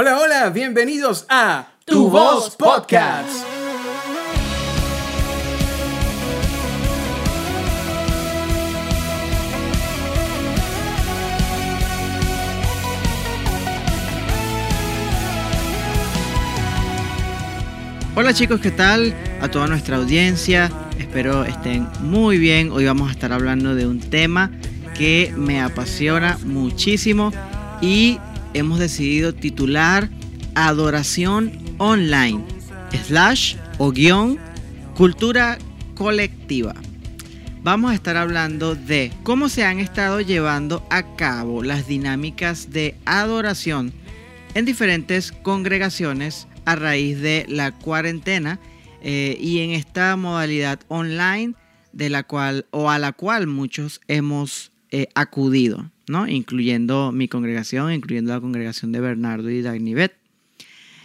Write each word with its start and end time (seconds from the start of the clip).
Hola, 0.00 0.16
hola, 0.20 0.50
bienvenidos 0.50 1.26
a 1.28 1.70
Tu 1.84 2.08
Voz 2.08 2.54
Podcast. 2.54 3.28
Hola 18.14 18.32
chicos, 18.32 18.60
¿qué 18.60 18.70
tal? 18.70 19.12
A 19.40 19.48
toda 19.48 19.66
nuestra 19.66 19.96
audiencia, 19.96 20.70
espero 21.00 21.42
estén 21.42 21.88
muy 22.02 22.38
bien. 22.38 22.70
Hoy 22.70 22.84
vamos 22.84 23.08
a 23.08 23.10
estar 23.10 23.32
hablando 23.32 23.74
de 23.74 23.88
un 23.88 23.98
tema 23.98 24.52
que 24.96 25.34
me 25.36 25.60
apasiona 25.60 26.38
muchísimo 26.44 27.32
y 27.80 28.20
hemos 28.54 28.78
decidido 28.78 29.34
titular 29.34 30.08
Adoración 30.54 31.52
Online, 31.78 32.44
slash 33.06 33.56
o 33.78 33.90
guion, 33.92 34.38
cultura 34.96 35.58
colectiva. 35.94 36.74
Vamos 37.62 37.90
a 37.90 37.94
estar 37.94 38.16
hablando 38.16 38.74
de 38.74 39.12
cómo 39.24 39.48
se 39.48 39.64
han 39.64 39.78
estado 39.78 40.20
llevando 40.20 40.86
a 40.90 41.16
cabo 41.16 41.62
las 41.62 41.86
dinámicas 41.86 42.70
de 42.70 42.94
adoración 43.04 43.92
en 44.54 44.64
diferentes 44.64 45.32
congregaciones 45.32 46.48
a 46.64 46.76
raíz 46.76 47.20
de 47.20 47.46
la 47.48 47.72
cuarentena 47.72 48.58
eh, 49.02 49.36
y 49.40 49.60
en 49.60 49.70
esta 49.70 50.16
modalidad 50.16 50.80
online 50.88 51.54
de 51.92 52.10
la 52.10 52.22
cual 52.22 52.66
o 52.70 52.90
a 52.90 52.98
la 52.98 53.12
cual 53.12 53.46
muchos 53.46 54.00
hemos 54.08 54.72
eh, 54.90 55.08
acudido, 55.14 55.90
incluyendo 56.28 57.12
mi 57.12 57.28
congregación, 57.28 57.92
incluyendo 57.92 58.32
la 58.32 58.40
congregación 58.40 58.92
de 58.92 59.00
Bernardo 59.00 59.50
y 59.50 59.62
Dagnivet. 59.62 60.16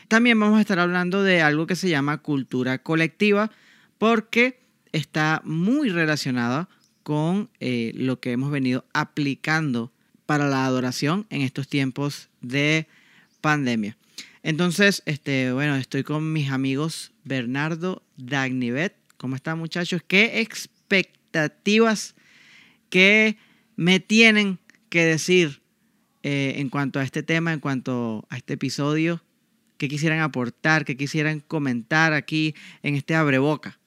También 0.07 0.39
vamos 0.39 0.57
a 0.57 0.61
estar 0.61 0.79
hablando 0.79 1.23
de 1.23 1.41
algo 1.41 1.67
que 1.67 1.75
se 1.75 1.89
llama 1.89 2.19
cultura 2.19 2.77
colectiva, 2.77 3.51
porque 3.97 4.59
está 4.91 5.41
muy 5.43 5.89
relacionada 5.89 6.69
con 7.03 7.49
eh, 7.59 7.91
lo 7.95 8.19
que 8.19 8.31
hemos 8.31 8.51
venido 8.51 8.85
aplicando 8.93 9.91
para 10.25 10.47
la 10.47 10.65
adoración 10.65 11.25
en 11.29 11.41
estos 11.41 11.67
tiempos 11.67 12.29
de 12.41 12.87
pandemia. 13.41 13.97
Entonces, 14.41 15.03
este, 15.05 15.51
bueno, 15.53 15.75
estoy 15.75 16.03
con 16.03 16.31
mis 16.31 16.49
amigos 16.49 17.11
Bernardo 17.23 18.03
Dagnivet. 18.17 18.95
¿Cómo 19.17 19.35
están 19.35 19.57
muchachos? 19.57 20.01
¿Qué 20.05 20.41
expectativas, 20.41 22.15
qué 22.89 23.37
me 23.75 23.99
tienen 23.99 24.59
que 24.93 25.03
decir 25.03 25.63
eh, 26.21 26.53
en 26.57 26.69
cuanto 26.69 26.99
a 26.99 27.03
este 27.03 27.23
tema, 27.23 27.51
en 27.51 27.59
cuanto 27.59 28.27
a 28.29 28.37
este 28.37 28.53
episodio? 28.53 29.23
¿Qué 29.79 29.89
quisieran 29.89 30.19
aportar? 30.19 30.85
¿Qué 30.85 30.95
quisieran 30.95 31.39
comentar 31.39 32.13
aquí 32.13 32.53
en 32.83 32.93
este 32.93 33.15
abreboca? 33.15 33.79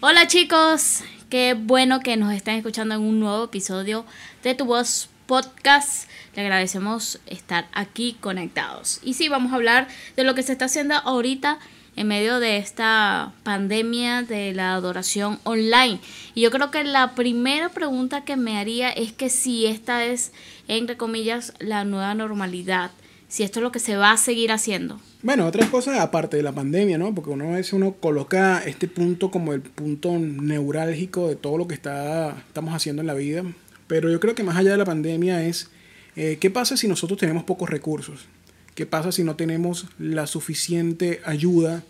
Hola 0.00 0.26
chicos, 0.26 1.02
qué 1.28 1.52
bueno 1.52 2.00
que 2.00 2.16
nos 2.16 2.32
están 2.32 2.54
escuchando 2.54 2.94
en 2.94 3.02
un 3.02 3.20
nuevo 3.20 3.44
episodio 3.44 4.06
de 4.42 4.54
Tu 4.54 4.64
Voz 4.64 5.10
Podcast. 5.26 6.08
Le 6.34 6.40
agradecemos 6.40 7.20
estar 7.26 7.68
aquí 7.74 8.16
conectados. 8.18 9.00
Y 9.02 9.12
sí, 9.12 9.28
vamos 9.28 9.52
a 9.52 9.56
hablar 9.56 9.86
de 10.16 10.24
lo 10.24 10.34
que 10.34 10.42
se 10.42 10.52
está 10.52 10.64
haciendo 10.64 10.94
ahorita 10.94 11.58
en 11.96 12.08
medio 12.08 12.40
de 12.40 12.56
esta 12.56 13.32
pandemia 13.42 14.22
de 14.22 14.52
la 14.54 14.74
adoración 14.74 15.38
online. 15.44 16.00
Y 16.34 16.42
yo 16.42 16.50
creo 16.50 16.70
que 16.70 16.84
la 16.84 17.14
primera 17.14 17.68
pregunta 17.68 18.24
que 18.24 18.36
me 18.36 18.58
haría 18.58 18.90
es 18.90 19.12
que 19.12 19.28
si 19.28 19.66
esta 19.66 20.04
es, 20.04 20.32
entre 20.68 20.96
comillas, 20.96 21.52
la 21.58 21.84
nueva 21.84 22.14
normalidad, 22.14 22.90
si 23.28 23.42
esto 23.42 23.60
es 23.60 23.62
lo 23.62 23.72
que 23.72 23.78
se 23.78 23.96
va 23.96 24.12
a 24.12 24.16
seguir 24.16 24.52
haciendo. 24.52 25.00
Bueno, 25.22 25.46
otras 25.46 25.70
cosas 25.70 26.00
aparte 26.00 26.36
de 26.36 26.42
la 26.42 26.52
pandemia, 26.52 26.98
¿no? 26.98 27.14
Porque 27.14 27.30
una 27.30 27.46
vez 27.46 27.72
uno 27.72 27.92
coloca 27.92 28.62
este 28.64 28.88
punto 28.88 29.30
como 29.30 29.52
el 29.52 29.60
punto 29.60 30.18
neurálgico 30.18 31.28
de 31.28 31.36
todo 31.36 31.56
lo 31.56 31.68
que 31.68 31.74
está, 31.74 32.36
estamos 32.46 32.74
haciendo 32.74 33.00
en 33.00 33.06
la 33.06 33.14
vida. 33.14 33.42
Pero 33.86 34.10
yo 34.10 34.20
creo 34.20 34.34
que 34.34 34.42
más 34.42 34.56
allá 34.56 34.72
de 34.72 34.78
la 34.78 34.84
pandemia 34.84 35.44
es, 35.44 35.70
eh, 36.16 36.38
¿qué 36.40 36.50
pasa 36.50 36.76
si 36.76 36.88
nosotros 36.88 37.18
tenemos 37.18 37.44
pocos 37.44 37.70
recursos? 37.70 38.26
¿Qué 38.74 38.86
pasa 38.86 39.12
si 39.12 39.22
no 39.22 39.36
tenemos 39.36 39.86
la 39.98 40.26
suficiente 40.26 41.20
ayuda? 41.24 41.82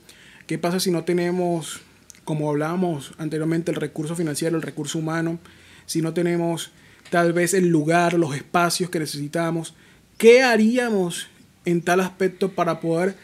¿Qué 0.47 0.59
pasa 0.59 0.81
si 0.81 0.91
no 0.91 1.05
tenemos, 1.05 1.81
como 2.25 2.51
hablábamos 2.51 3.13
anteriormente, 3.19 3.71
el 3.71 3.77
recurso 3.77 4.17
financiero, 4.17 4.57
el 4.57 4.63
recurso 4.63 4.99
humano? 4.99 5.39
Si 5.87 6.03
no 6.03 6.13
tenemos 6.13 6.73
tal 7.11 7.33
vez 7.33 7.55
el 7.55 7.69
lugar, 7.69 8.15
los 8.15 8.35
espacios 8.35 8.91
que 8.91 8.99
necesitamos. 8.99 9.75
¿Qué 10.19 10.43
haríamos 10.43 11.29
en 11.65 11.83
tal 11.83 12.01
aspecto 12.01 12.51
para 12.53 12.81
poder 12.81 13.17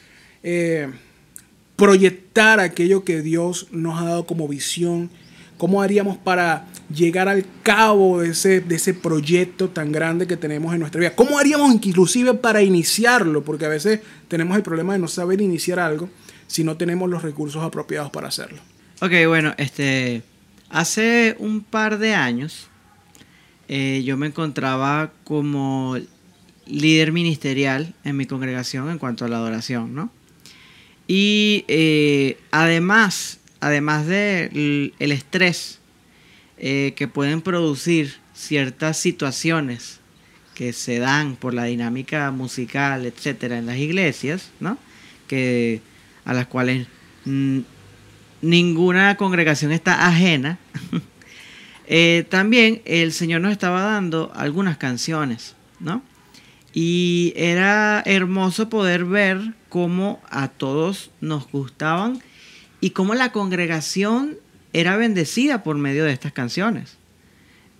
eh, 0.44 0.88
proyectar 1.74 2.60
aquello 2.60 3.02
que 3.02 3.22
Dios 3.22 3.66
nos 3.72 4.00
ha 4.00 4.04
dado 4.04 4.26
como 4.26 4.46
visión? 4.46 5.10
¿Cómo 5.58 5.82
haríamos 5.82 6.16
para 6.16 6.66
llegar 6.94 7.28
al 7.28 7.44
cabo 7.62 8.20
de 8.20 8.30
ese, 8.30 8.60
de 8.60 8.76
ese 8.76 8.94
proyecto 8.94 9.68
tan 9.68 9.92
grande 9.92 10.26
que 10.26 10.36
tenemos 10.36 10.72
en 10.72 10.80
nuestra 10.80 11.00
vida. 11.00 11.14
¿Cómo 11.14 11.38
haríamos 11.38 11.72
inclusive 11.74 12.34
para 12.34 12.62
iniciarlo? 12.62 13.44
Porque 13.44 13.66
a 13.66 13.68
veces 13.68 14.00
tenemos 14.28 14.56
el 14.56 14.62
problema 14.62 14.94
de 14.94 14.98
no 14.98 15.08
saber 15.08 15.40
iniciar 15.40 15.78
algo 15.78 16.08
si 16.46 16.64
no 16.64 16.76
tenemos 16.76 17.10
los 17.10 17.22
recursos 17.22 17.62
apropiados 17.62 18.10
para 18.10 18.28
hacerlo. 18.28 18.60
Ok, 19.00 19.12
bueno, 19.26 19.54
este, 19.58 20.22
hace 20.70 21.36
un 21.38 21.60
par 21.60 21.98
de 21.98 22.14
años 22.14 22.68
eh, 23.68 24.02
yo 24.04 24.16
me 24.16 24.28
encontraba 24.28 25.12
como 25.24 25.96
líder 26.66 27.12
ministerial 27.12 27.94
en 28.04 28.16
mi 28.16 28.26
congregación 28.26 28.90
en 28.90 28.98
cuanto 28.98 29.24
a 29.24 29.28
la 29.28 29.36
adoración, 29.36 29.94
¿no? 29.94 30.10
Y 31.06 31.64
eh, 31.68 32.38
además, 32.50 33.37
además 33.60 34.06
del 34.06 34.94
el 34.98 35.12
estrés 35.12 35.78
eh, 36.58 36.94
que 36.96 37.08
pueden 37.08 37.40
producir 37.40 38.14
ciertas 38.34 38.96
situaciones 38.96 40.00
que 40.54 40.72
se 40.72 40.98
dan 40.98 41.36
por 41.36 41.54
la 41.54 41.64
dinámica 41.64 42.32
musical, 42.32 43.06
etcétera, 43.06 43.58
en 43.58 43.66
las 43.66 43.76
iglesias, 43.76 44.50
¿no? 44.58 44.76
Que 45.28 45.80
a 46.24 46.34
las 46.34 46.46
cuales 46.46 46.88
ninguna 48.42 49.16
congregación 49.16 49.72
está 49.72 50.06
ajena. 50.06 50.58
Eh, 51.90 52.26
también 52.28 52.82
el 52.84 53.14
Señor 53.14 53.40
nos 53.40 53.50
estaba 53.50 53.80
dando 53.80 54.30
algunas 54.34 54.76
canciones, 54.76 55.54
¿no? 55.80 56.02
Y 56.74 57.32
era 57.34 58.02
hermoso 58.04 58.68
poder 58.68 59.06
ver 59.06 59.54
cómo 59.70 60.20
a 60.28 60.48
todos 60.48 61.10
nos 61.22 61.50
gustaban 61.50 62.22
y 62.80 62.90
cómo 62.90 63.14
la 63.14 63.32
congregación 63.32 64.36
era 64.72 64.96
bendecida 64.96 65.62
por 65.62 65.76
medio 65.76 66.04
de 66.04 66.12
estas 66.12 66.32
canciones. 66.32 66.96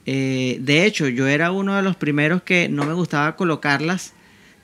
Eh, 0.06 0.58
de 0.60 0.86
hecho, 0.86 1.08
yo 1.08 1.26
era 1.26 1.52
uno 1.52 1.76
de 1.76 1.82
los 1.82 1.96
primeros 1.96 2.42
que 2.42 2.68
no 2.68 2.84
me 2.84 2.94
gustaba 2.94 3.36
colocarlas 3.36 4.14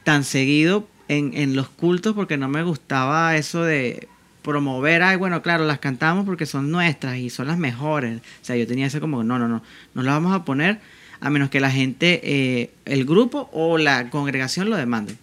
tan 0.03 0.25
seguido 0.25 0.89
en, 1.09 1.55
los 1.55 1.69
cultos 1.69 2.15
porque 2.15 2.37
no 2.37 2.49
me 2.49 2.63
gustaba 2.63 3.37
eso 3.37 3.63
de 3.63 4.09
promover, 4.43 5.03
ay, 5.03 5.17
bueno, 5.17 5.43
claro, 5.43 5.65
las 5.67 5.79
cantamos 5.79 6.25
porque 6.25 6.47
son 6.47 6.71
nuestras 6.71 7.19
y 7.19 7.31
son 7.31 7.47
las 7.47 7.59
mejores. 7.59 8.19
O 8.19 8.45
sea, 8.45 8.57
yo 8.57 8.67
tenía 8.67 8.87
ese 8.87 9.01
como, 9.01 9.23
no, 9.23 9.39
no, 9.39 9.49
no, 9.49 9.63
no 9.95 10.03
las 10.03 10.15
vamos 10.15 10.35
a 10.35 10.45
poner 10.45 10.81
a 11.21 11.31
menos 11.31 11.51
que 11.51 11.61
la 11.61 11.71
gente, 11.71 12.21
eh, 12.23 12.71
el 12.85 13.05
grupo 13.05 13.49
o 13.53 13.79
la 13.79 14.11
congregación 14.11 14.69
lo 14.69 14.77
demanden. 14.77 15.19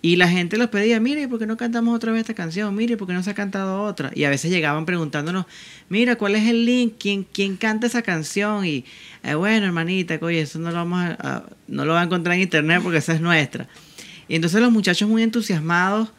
Y 0.00 0.14
la 0.14 0.28
gente 0.28 0.56
los 0.58 0.68
pedía, 0.68 1.00
mire, 1.00 1.26
¿por 1.26 1.40
qué 1.40 1.46
no 1.46 1.56
cantamos 1.56 1.94
otra 1.96 2.12
vez 2.12 2.20
esta 2.20 2.34
canción? 2.34 2.72
Mire, 2.74 2.96
¿por 2.96 3.08
qué 3.08 3.14
no 3.14 3.22
se 3.24 3.30
ha 3.30 3.34
cantado 3.34 3.82
otra? 3.82 4.12
Y 4.14 4.24
a 4.24 4.30
veces 4.30 4.52
llegaban 4.52 4.86
preguntándonos, 4.86 5.46
mira, 5.88 6.14
¿cuál 6.14 6.36
es 6.36 6.46
el 6.46 6.64
link? 6.64 6.94
¿Quién, 7.00 7.24
quién 7.24 7.56
canta 7.56 7.88
esa 7.88 8.02
canción? 8.02 8.64
Y 8.64 8.84
eh, 9.24 9.34
bueno, 9.34 9.66
hermanita, 9.66 10.16
oye, 10.20 10.42
eso 10.42 10.60
no 10.60 10.70
lo 10.70 10.76
vamos 10.76 11.00
a, 11.18 11.42
no 11.66 11.84
lo 11.84 11.94
va 11.94 12.02
a 12.02 12.04
encontrar 12.04 12.36
en 12.36 12.42
internet 12.42 12.80
porque 12.82 12.98
esa 12.98 13.12
es 13.12 13.20
nuestra. 13.20 13.68
Y 14.28 14.36
entonces 14.36 14.60
los 14.60 14.70
muchachos 14.70 15.08
muy 15.08 15.24
entusiasmados, 15.24 16.10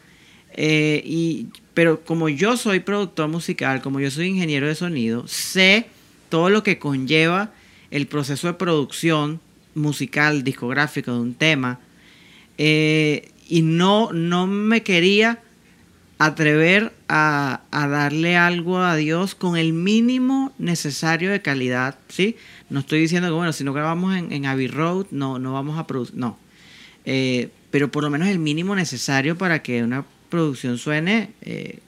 eh, 0.52 1.02
y, 1.06 1.46
pero 1.72 2.04
como 2.04 2.28
yo 2.28 2.58
soy 2.58 2.80
productor 2.80 3.28
musical, 3.28 3.80
como 3.80 3.98
yo 3.98 4.10
soy 4.10 4.26
ingeniero 4.26 4.66
de 4.66 4.74
sonido, 4.74 5.26
sé 5.26 5.86
todo 6.28 6.50
lo 6.50 6.62
que 6.62 6.78
conlleva 6.78 7.52
el 7.90 8.06
proceso 8.06 8.46
de 8.46 8.54
producción 8.54 9.40
musical, 9.74 10.44
discográfico 10.44 11.12
de 11.12 11.20
un 11.20 11.34
tema. 11.34 11.80
Eh, 12.58 13.30
y 13.50 13.62
no, 13.62 14.12
no 14.12 14.46
me 14.46 14.82
quería 14.82 15.40
atrever 16.18 16.92
a, 17.08 17.62
darle 17.72 18.36
algo 18.36 18.78
a 18.78 18.94
Dios 18.94 19.34
con 19.34 19.56
el 19.56 19.72
mínimo 19.72 20.52
necesario 20.58 21.32
de 21.32 21.42
calidad, 21.42 21.98
¿sí? 22.08 22.36
No 22.70 22.80
estoy 22.80 23.00
diciendo 23.00 23.28
que, 23.28 23.34
bueno, 23.34 23.52
si 23.52 23.64
no 23.64 23.72
grabamos 23.72 24.16
en, 24.16 24.30
en 24.32 24.46
Abbey 24.46 24.68
Road, 24.68 25.06
no, 25.10 25.40
no 25.40 25.52
vamos 25.52 25.78
a 25.78 25.86
producir, 25.86 26.16
no. 26.16 26.38
Eh, 27.04 27.48
pero 27.72 27.90
por 27.90 28.04
lo 28.04 28.10
menos 28.10 28.28
el 28.28 28.38
mínimo 28.38 28.76
necesario 28.76 29.36
para 29.36 29.62
que 29.62 29.82
una 29.82 30.04
producción 30.28 30.78
suene 30.78 31.30
eh, 31.40 31.80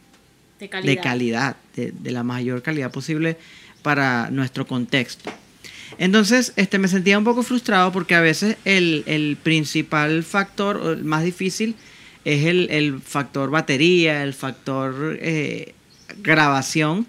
de 0.59 0.99
calidad, 0.99 1.56
de, 1.76 1.93
de, 1.93 2.11
la 2.11 2.25
mayor 2.25 2.62
calidad 2.62 2.91
posible 2.91 3.37
para 3.82 4.31
nuestro 4.31 4.67
contexto. 4.67 5.31
Entonces, 5.98 6.52
este, 6.56 6.78
me 6.78 6.88
sentía 6.88 7.18
un 7.18 7.24
poco 7.24 7.42
frustrado 7.42 7.92
porque 7.92 8.14
a 8.14 8.20
veces 8.20 8.56
el, 8.64 9.36
principal 9.42 10.22
factor, 10.22 10.80
el 10.84 11.04
más 11.04 11.24
difícil, 11.24 11.76
es 12.24 12.46
el, 12.46 12.70
el 12.70 13.00
factor 13.00 13.50
batería, 13.50 14.22
el 14.22 14.32
factor 14.32 15.18
eh, 15.20 15.74
grabación 16.18 17.06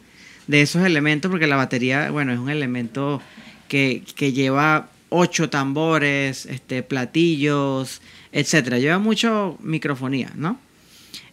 de 0.47 0.61
esos 0.61 0.85
elementos, 0.85 1.29
porque 1.29 1.47
la 1.47 1.55
batería, 1.55 2.09
bueno, 2.11 2.33
es 2.33 2.39
un 2.39 2.49
elemento 2.49 3.21
que, 3.67 4.03
que 4.15 4.33
lleva 4.33 4.89
ocho 5.09 5.49
tambores, 5.49 6.45
este, 6.47 6.83
platillos, 6.83 8.01
etcétera. 8.31 8.79
Lleva 8.79 8.97
mucho 8.97 9.57
microfonía, 9.61 10.31
¿no? 10.35 10.59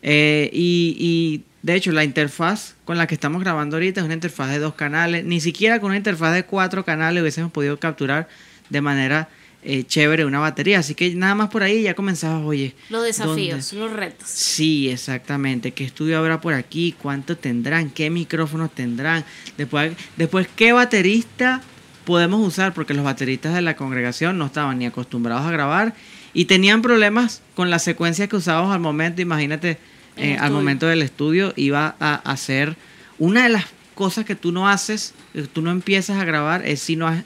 Eh, 0.03 0.51
y, 0.53 0.97
y, 0.99 1.45
de 1.63 1.75
hecho, 1.75 1.93
la 1.93 2.05
interfaz 2.05 2.75
con 2.85 2.97
la 2.97 3.07
que 3.07 3.15
estamos 3.15 3.43
grabando 3.43 3.77
ahorita 3.77 4.01
es 4.01 4.05
una 4.05 4.15
interfaz 4.15 4.51
de 4.51 4.59
dos 4.59 4.75
canales. 4.75 5.25
Ni 5.25 5.41
siquiera 5.41 5.81
con 5.81 5.89
una 5.89 5.99
interfaz 5.99 6.35
de 6.35 6.45
cuatro 6.45 6.85
canales 6.85 7.21
hubiésemos 7.21 7.53
podido 7.53 7.79
capturar 7.79 8.29
de 8.71 8.81
manera 8.81 9.29
eh, 9.63 9.85
chévere 9.85 10.25
una 10.25 10.39
batería. 10.39 10.79
Así 10.79 10.95
que 10.95 11.15
nada 11.15 11.35
más 11.35 11.51
por 11.51 11.63
ahí 11.63 11.83
ya 11.83 11.95
comenzabas, 11.95 12.43
oye. 12.45 12.75
Los 12.89 13.05
desafíos, 13.05 13.73
los 13.75 13.93
retos. 13.93 14.29
Sí, 14.29 14.89
exactamente. 14.89 15.73
¿Qué 15.73 15.85
estudio 15.85 16.19
habrá 16.19 16.41
por 16.41 16.55
aquí? 16.55 16.95
¿Cuánto 17.01 17.37
tendrán? 17.37 17.91
¿Qué 17.91 18.09
micrófonos 18.09 18.75
tendrán? 18.75 19.25
Después, 19.59 19.93
después 20.17 20.49
¿qué 20.57 20.73
baterista 20.73 21.61
podemos 22.05 22.47
usar? 22.47 22.73
Porque 22.73 22.95
los 22.95 23.05
bateristas 23.05 23.55
de 23.55 23.61
la 23.61 23.77
congregación 23.77 24.39
no 24.39 24.47
estaban 24.47 24.79
ni 24.79 24.87
acostumbrados 24.87 25.47
a 25.47 25.51
grabar 25.51 25.95
y 26.33 26.45
tenían 26.47 26.83
problemas 26.83 27.43
con 27.55 27.71
la 27.71 27.79
secuencia 27.79 28.29
que 28.29 28.37
usábamos 28.37 28.73
al 28.75 28.81
momento. 28.81 29.21
Imagínate, 29.23 29.79
eh, 30.17 30.37
al 30.39 30.53
momento 30.53 30.87
del 30.87 31.03
estudio 31.03 31.53
iba 31.57 31.97
a 32.01 32.15
hacer 32.31 32.77
una 33.19 33.45
de 33.45 33.49
las 33.51 33.65
cosas 33.95 34.25
que 34.25 34.35
tú 34.35 34.53
no 34.53 34.69
haces, 34.69 35.15
tú 35.53 35.63
no 35.63 35.71
empiezas 35.71 36.19
a 36.19 36.25
grabar, 36.25 36.67
es 36.67 36.81
si 36.81 36.97
no 36.97 37.07
has 37.07 37.25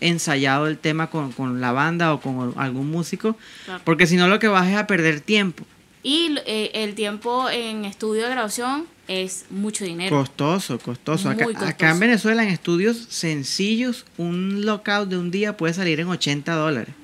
ensayado 0.00 0.66
el 0.66 0.76
tema 0.78 1.08
con, 1.08 1.32
con 1.32 1.60
la 1.60 1.72
banda 1.72 2.12
o 2.12 2.20
con 2.20 2.52
algún 2.56 2.90
músico, 2.90 3.36
Claro. 3.64 3.82
porque 3.84 4.06
si 4.06 4.16
no 4.16 4.28
lo 4.28 4.38
que 4.38 4.48
vas 4.48 4.68
es 4.68 4.76
a 4.76 4.86
perder 4.86 5.20
tiempo. 5.20 5.64
Y 6.02 6.36
eh, 6.46 6.70
el 6.74 6.94
tiempo 6.94 7.48
en 7.50 7.84
estudio 7.84 8.24
de 8.24 8.30
grabación 8.30 8.84
es 9.08 9.46
mucho 9.50 9.84
dinero. 9.84 10.16
Costoso, 10.16 10.78
costoso. 10.78 11.28
Acá, 11.30 11.44
costoso. 11.44 11.66
acá 11.66 11.90
en 11.90 11.98
Venezuela, 12.00 12.42
en 12.42 12.50
estudios 12.50 13.06
sencillos, 13.08 14.04
un 14.16 14.64
lockout 14.64 15.08
de 15.08 15.18
un 15.18 15.30
día 15.30 15.56
puede 15.56 15.74
salir 15.74 15.98
en 16.00 16.08
80 16.08 16.54
dólares. 16.54 16.94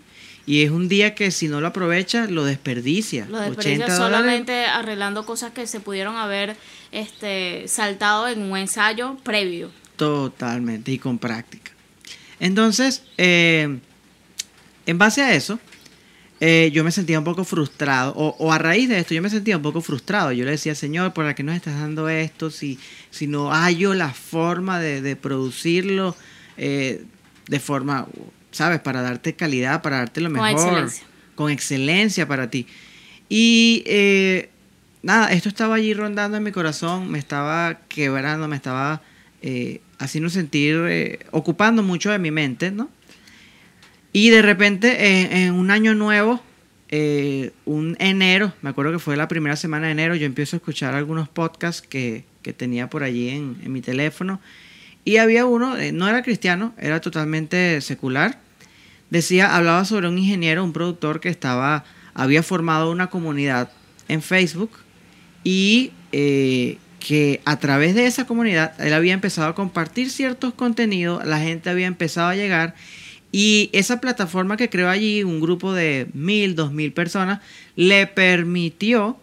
Y 0.44 0.62
es 0.62 0.70
un 0.70 0.88
día 0.88 1.14
que 1.14 1.30
si 1.30 1.48
no 1.48 1.60
lo 1.60 1.68
aprovechas, 1.68 2.30
lo 2.30 2.44
desperdicias. 2.44 3.28
Lo 3.28 3.38
desperdicias 3.38 3.90
80 3.90 3.94
dólares. 3.94 4.16
solamente 4.16 4.64
arreglando 4.64 5.24
cosas 5.24 5.52
que 5.52 5.66
se 5.66 5.80
pudieron 5.80 6.16
haber 6.16 6.56
este, 6.90 7.68
saltado 7.68 8.28
en 8.28 8.42
un 8.42 8.56
ensayo 8.56 9.16
previo. 9.22 9.70
Totalmente, 9.96 10.90
y 10.90 10.98
con 10.98 11.18
práctica. 11.18 11.72
Entonces, 12.40 13.04
eh, 13.18 13.78
en 14.86 14.98
base 14.98 15.22
a 15.22 15.32
eso, 15.34 15.60
eh, 16.40 16.72
yo 16.72 16.82
me 16.82 16.90
sentía 16.90 17.20
un 17.20 17.24
poco 17.24 17.44
frustrado, 17.44 18.12
o, 18.16 18.34
o 18.36 18.52
a 18.52 18.58
raíz 18.58 18.88
de 18.88 18.98
esto, 18.98 19.14
yo 19.14 19.22
me 19.22 19.30
sentía 19.30 19.56
un 19.56 19.62
poco 19.62 19.80
frustrado. 19.80 20.32
Yo 20.32 20.44
le 20.44 20.50
decía, 20.50 20.74
Señor, 20.74 21.12
¿por 21.12 21.32
qué 21.36 21.44
nos 21.44 21.54
estás 21.54 21.78
dando 21.78 22.08
esto? 22.08 22.50
Si, 22.50 22.80
si 23.10 23.28
no 23.28 23.52
hallo 23.52 23.94
la 23.94 24.12
forma 24.12 24.80
de, 24.80 25.02
de 25.02 25.14
producirlo 25.14 26.16
eh, 26.56 27.04
de 27.46 27.60
forma, 27.60 28.08
¿sabes? 28.52 28.80
Para 28.80 29.02
darte 29.02 29.34
calidad, 29.34 29.82
para 29.82 29.98
darte 29.98 30.20
lo 30.20 30.30
Con 30.30 30.40
mejor. 30.40 30.52
excelencia. 30.52 31.04
Con 31.34 31.50
excelencia 31.50 32.28
para 32.28 32.48
ti. 32.50 32.66
Y 33.28 33.82
eh, 33.86 34.50
nada, 35.02 35.32
esto 35.32 35.48
estaba 35.48 35.74
allí 35.76 35.94
rondando 35.94 36.36
en 36.36 36.42
mi 36.42 36.52
corazón, 36.52 37.10
me 37.10 37.18
estaba 37.18 37.80
quebrando, 37.88 38.46
me 38.46 38.56
estaba 38.56 39.02
eh, 39.40 39.80
haciendo 39.98 40.30
sentir, 40.30 40.76
eh, 40.88 41.18
ocupando 41.30 41.82
mucho 41.82 42.10
de 42.10 42.18
mi 42.18 42.30
mente, 42.30 42.70
¿no? 42.70 42.90
Y 44.12 44.28
de 44.28 44.42
repente, 44.42 45.22
en, 45.22 45.32
en 45.36 45.54
un 45.54 45.70
año 45.70 45.94
nuevo, 45.94 46.42
un 47.64 47.96
enero, 47.98 48.52
me 48.60 48.68
acuerdo 48.68 48.92
que 48.92 48.98
fue 48.98 49.16
la 49.16 49.26
primera 49.26 49.56
semana 49.56 49.86
de 49.86 49.92
enero, 49.92 50.14
yo 50.14 50.26
empiezo 50.26 50.56
a 50.56 50.58
escuchar 50.58 50.92
algunos 50.94 51.26
podcasts 51.26 51.80
que, 51.80 52.24
que 52.42 52.52
tenía 52.52 52.90
por 52.90 53.02
allí 53.02 53.30
en, 53.30 53.56
en 53.64 53.72
mi 53.72 53.80
teléfono. 53.80 54.38
Y 55.02 55.16
había 55.16 55.46
uno, 55.46 55.74
no 55.94 56.06
era 56.06 56.22
cristiano, 56.22 56.74
era 56.76 57.00
totalmente 57.00 57.80
secular. 57.80 58.41
Decía, 59.12 59.54
hablaba 59.54 59.84
sobre 59.84 60.08
un 60.08 60.16
ingeniero, 60.16 60.64
un 60.64 60.72
productor 60.72 61.20
que 61.20 61.28
estaba, 61.28 61.84
había 62.14 62.42
formado 62.42 62.90
una 62.90 63.08
comunidad 63.08 63.70
en 64.08 64.22
Facebook 64.22 64.70
y 65.44 65.92
eh, 66.12 66.78
que 66.98 67.42
a 67.44 67.58
través 67.58 67.94
de 67.94 68.06
esa 68.06 68.26
comunidad 68.26 68.72
él 68.80 68.94
había 68.94 69.12
empezado 69.12 69.48
a 69.48 69.54
compartir 69.54 70.08
ciertos 70.08 70.54
contenidos, 70.54 71.26
la 71.26 71.40
gente 71.40 71.68
había 71.68 71.88
empezado 71.88 72.28
a 72.28 72.36
llegar 72.36 72.74
y 73.30 73.68
esa 73.74 74.00
plataforma 74.00 74.56
que 74.56 74.70
creó 74.70 74.88
allí, 74.88 75.22
un 75.24 75.42
grupo 75.42 75.74
de 75.74 76.06
mil, 76.14 76.54
dos 76.54 76.72
mil 76.72 76.94
personas, 76.94 77.40
le 77.76 78.06
permitió 78.06 79.18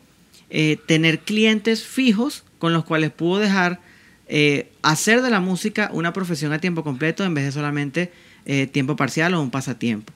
eh, 0.51 0.77
tener 0.85 1.21
clientes 1.21 1.83
fijos 1.83 2.43
con 2.59 2.73
los 2.73 2.85
cuales 2.85 3.09
pudo 3.09 3.39
dejar 3.39 3.79
eh, 4.27 4.69
hacer 4.83 5.23
de 5.23 5.31
la 5.31 5.39
música 5.39 5.89
una 5.91 6.13
profesión 6.13 6.53
a 6.53 6.59
tiempo 6.59 6.83
completo 6.83 7.23
en 7.23 7.33
vez 7.33 7.45
de 7.45 7.51
solamente 7.51 8.11
eh, 8.51 8.65
tiempo 8.67 8.95
parcial 8.95 9.33
o 9.35 9.41
un 9.41 9.51
pasatiempo. 9.51 10.11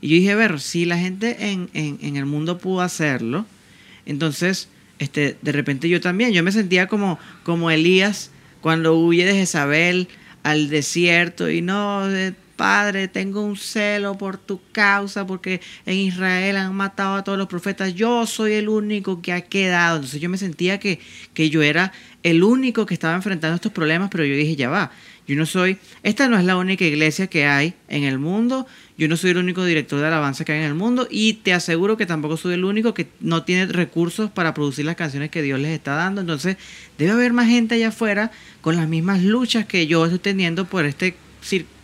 Y 0.00 0.08
yo 0.08 0.14
dije, 0.16 0.32
a 0.32 0.36
ver, 0.36 0.60
si 0.60 0.84
la 0.84 0.98
gente 0.98 1.36
en, 1.50 1.70
en- 1.74 2.16
el 2.16 2.26
mundo 2.26 2.58
pudo 2.58 2.80
hacerlo, 2.82 3.46
entonces, 4.06 4.68
este, 4.98 5.36
de 5.42 5.52
repente 5.52 5.88
yo 5.88 6.00
también, 6.00 6.32
yo 6.32 6.42
me 6.42 6.52
sentía 6.52 6.86
como, 6.88 7.18
como 7.44 7.70
Elías 7.70 8.30
cuando 8.60 8.94
huye 8.98 9.24
de 9.24 9.34
Jezabel 9.34 10.08
al 10.42 10.68
desierto 10.70 11.50
y 11.50 11.62
no, 11.62 12.08
eh, 12.10 12.34
Padre, 12.56 13.06
tengo 13.06 13.42
un 13.42 13.56
celo 13.56 14.18
por 14.18 14.36
tu 14.36 14.60
causa 14.72 15.24
porque 15.24 15.60
en 15.86 15.94
Israel 15.98 16.56
han 16.56 16.74
matado 16.74 17.14
a 17.14 17.22
todos 17.22 17.38
los 17.38 17.46
profetas, 17.46 17.94
yo 17.94 18.26
soy 18.26 18.54
el 18.54 18.68
único 18.68 19.22
que 19.22 19.32
ha 19.32 19.42
quedado. 19.42 19.96
Entonces 19.96 20.20
yo 20.20 20.28
me 20.28 20.38
sentía 20.38 20.80
que, 20.80 20.98
que 21.34 21.50
yo 21.50 21.62
era 21.62 21.92
el 22.24 22.42
único 22.42 22.84
que 22.84 22.94
estaba 22.94 23.14
enfrentando 23.14 23.54
estos 23.54 23.70
problemas, 23.72 24.08
pero 24.10 24.24
yo 24.24 24.34
dije, 24.34 24.56
ya 24.56 24.68
va, 24.68 24.90
yo 25.28 25.36
no 25.36 25.44
soy, 25.44 25.76
esta 26.02 26.26
no 26.26 26.38
es 26.38 26.44
la 26.46 26.56
única 26.56 26.86
iglesia 26.86 27.26
que 27.26 27.44
hay 27.44 27.74
en 27.88 28.04
el 28.04 28.18
mundo, 28.18 28.66
yo 28.96 29.08
no 29.08 29.16
soy 29.18 29.32
el 29.32 29.36
único 29.36 29.62
director 29.62 30.00
de 30.00 30.06
alabanza 30.06 30.42
que 30.42 30.52
hay 30.52 30.60
en 30.60 30.64
el 30.64 30.74
mundo 30.74 31.06
y 31.10 31.34
te 31.34 31.52
aseguro 31.52 31.98
que 31.98 32.06
tampoco 32.06 32.38
soy 32.38 32.54
el 32.54 32.64
único 32.64 32.94
que 32.94 33.08
no 33.20 33.42
tiene 33.42 33.66
recursos 33.66 34.30
para 34.30 34.54
producir 34.54 34.86
las 34.86 34.96
canciones 34.96 35.30
que 35.30 35.42
Dios 35.42 35.60
les 35.60 35.72
está 35.72 35.96
dando. 35.96 36.22
Entonces 36.22 36.56
debe 36.96 37.12
haber 37.12 37.34
más 37.34 37.46
gente 37.46 37.74
allá 37.74 37.88
afuera 37.88 38.32
con 38.62 38.76
las 38.76 38.88
mismas 38.88 39.22
luchas 39.22 39.66
que 39.66 39.86
yo 39.86 40.02
estoy 40.06 40.18
teniendo 40.18 40.64
por 40.64 40.86
este 40.86 41.14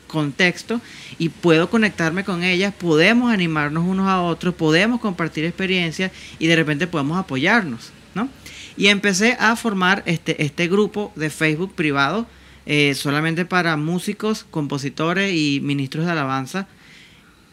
contexto 0.09 0.81
y 1.19 1.29
puedo 1.29 1.69
conectarme 1.69 2.25
con 2.25 2.45
ellas, 2.45 2.73
podemos 2.73 3.31
animarnos 3.31 3.85
unos 3.87 4.09
a 4.09 4.23
otros, 4.23 4.55
podemos 4.55 5.01
compartir 5.01 5.45
experiencias 5.45 6.13
y 6.39 6.47
de 6.47 6.57
repente 6.57 6.87
podemos 6.87 7.19
apoyarnos, 7.19 7.91
¿no? 8.15 8.31
Y 8.79 8.87
empecé 8.87 9.37
a 9.39 9.55
formar 9.55 10.03
este, 10.07 10.43
este 10.43 10.67
grupo 10.67 11.13
de 11.15 11.29
Facebook 11.29 11.75
privado 11.75 12.27
eh, 12.67 12.95
solamente 12.95 13.45
para 13.45 13.77
músicos, 13.77 14.47
compositores 14.51 15.35
y 15.35 15.61
ministros 15.63 16.07
de 16.07 16.13
alabanza 16.13 16.67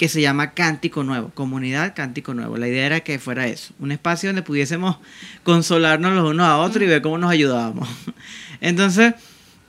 que 0.01 0.09
se 0.09 0.19
llama 0.19 0.55
Cántico 0.55 1.03
Nuevo, 1.03 1.29
Comunidad 1.35 1.93
Cántico 1.95 2.33
Nuevo. 2.33 2.57
La 2.57 2.67
idea 2.67 2.87
era 2.87 2.99
que 3.01 3.19
fuera 3.19 3.45
eso, 3.47 3.75
un 3.77 3.91
espacio 3.91 4.29
donde 4.29 4.41
pudiésemos 4.41 4.97
consolarnos 5.43 6.13
los 6.13 6.31
unos 6.31 6.47
a 6.47 6.57
otros 6.57 6.83
y 6.83 6.87
ver 6.87 7.01
cómo 7.01 7.17
nos 7.17 7.29
ayudábamos. 7.29 7.87
Entonces, 8.61 9.13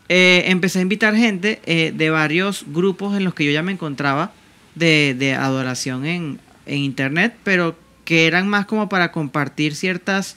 eh, 0.09 0.45
empecé 0.47 0.79
a 0.79 0.83
invitar 0.83 1.15
gente 1.15 1.61
eh, 1.67 1.93
de 1.95 2.11
varios 2.11 2.65
grupos 2.69 3.17
en 3.17 3.25
los 3.25 3.35
que 3.35 3.45
yo 3.45 3.51
ya 3.51 3.63
me 3.63 3.73
encontraba 3.73 4.33
de, 4.75 5.15
de 5.19 5.35
adoración 5.35 6.07
en, 6.07 6.41
en 6.67 6.79
internet, 6.79 7.35
pero 7.45 7.77
que 8.05 8.27
eran 8.27 8.49
más 8.49 8.67
como 8.67 8.89
para 8.89 9.13
compartir 9.13 9.75
ciertas 9.75 10.37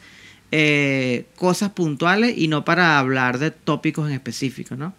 eh, 0.52 1.25
cosas 1.36 1.72
puntuales 1.72 2.38
y 2.38 2.48
no 2.48 2.66
para 2.66 3.00
hablar 3.00 3.40
de 3.40 3.52
tópicos 3.52 4.08
en 4.08 4.14
específico, 4.14 4.75
¿no? 4.75 4.94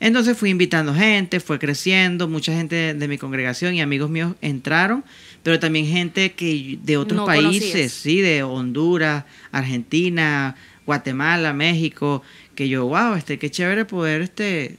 Entonces 0.00 0.36
fui 0.36 0.50
invitando 0.50 0.94
gente, 0.94 1.40
fue 1.40 1.58
creciendo, 1.58 2.28
mucha 2.28 2.52
gente 2.52 2.94
de, 2.94 3.08
mi 3.08 3.18
congregación 3.18 3.74
y 3.74 3.80
amigos 3.80 4.10
míos 4.10 4.34
entraron, 4.42 5.04
pero 5.42 5.58
también 5.58 5.86
gente 5.86 6.32
que 6.32 6.78
de 6.82 6.96
otros 6.96 7.16
No 7.16 7.26
países, 7.26 7.70
conocías. 7.70 7.92
sí, 7.92 8.20
de 8.20 8.42
Honduras, 8.42 9.24
Argentina, 9.52 10.54
Guatemala, 10.84 11.52
México, 11.52 12.22
que 12.54 12.68
yo, 12.68 12.86
wow, 12.86 13.14
este, 13.14 13.38
qué 13.38 13.50
chévere 13.50 13.84
poder 13.84 14.20
este, 14.20 14.76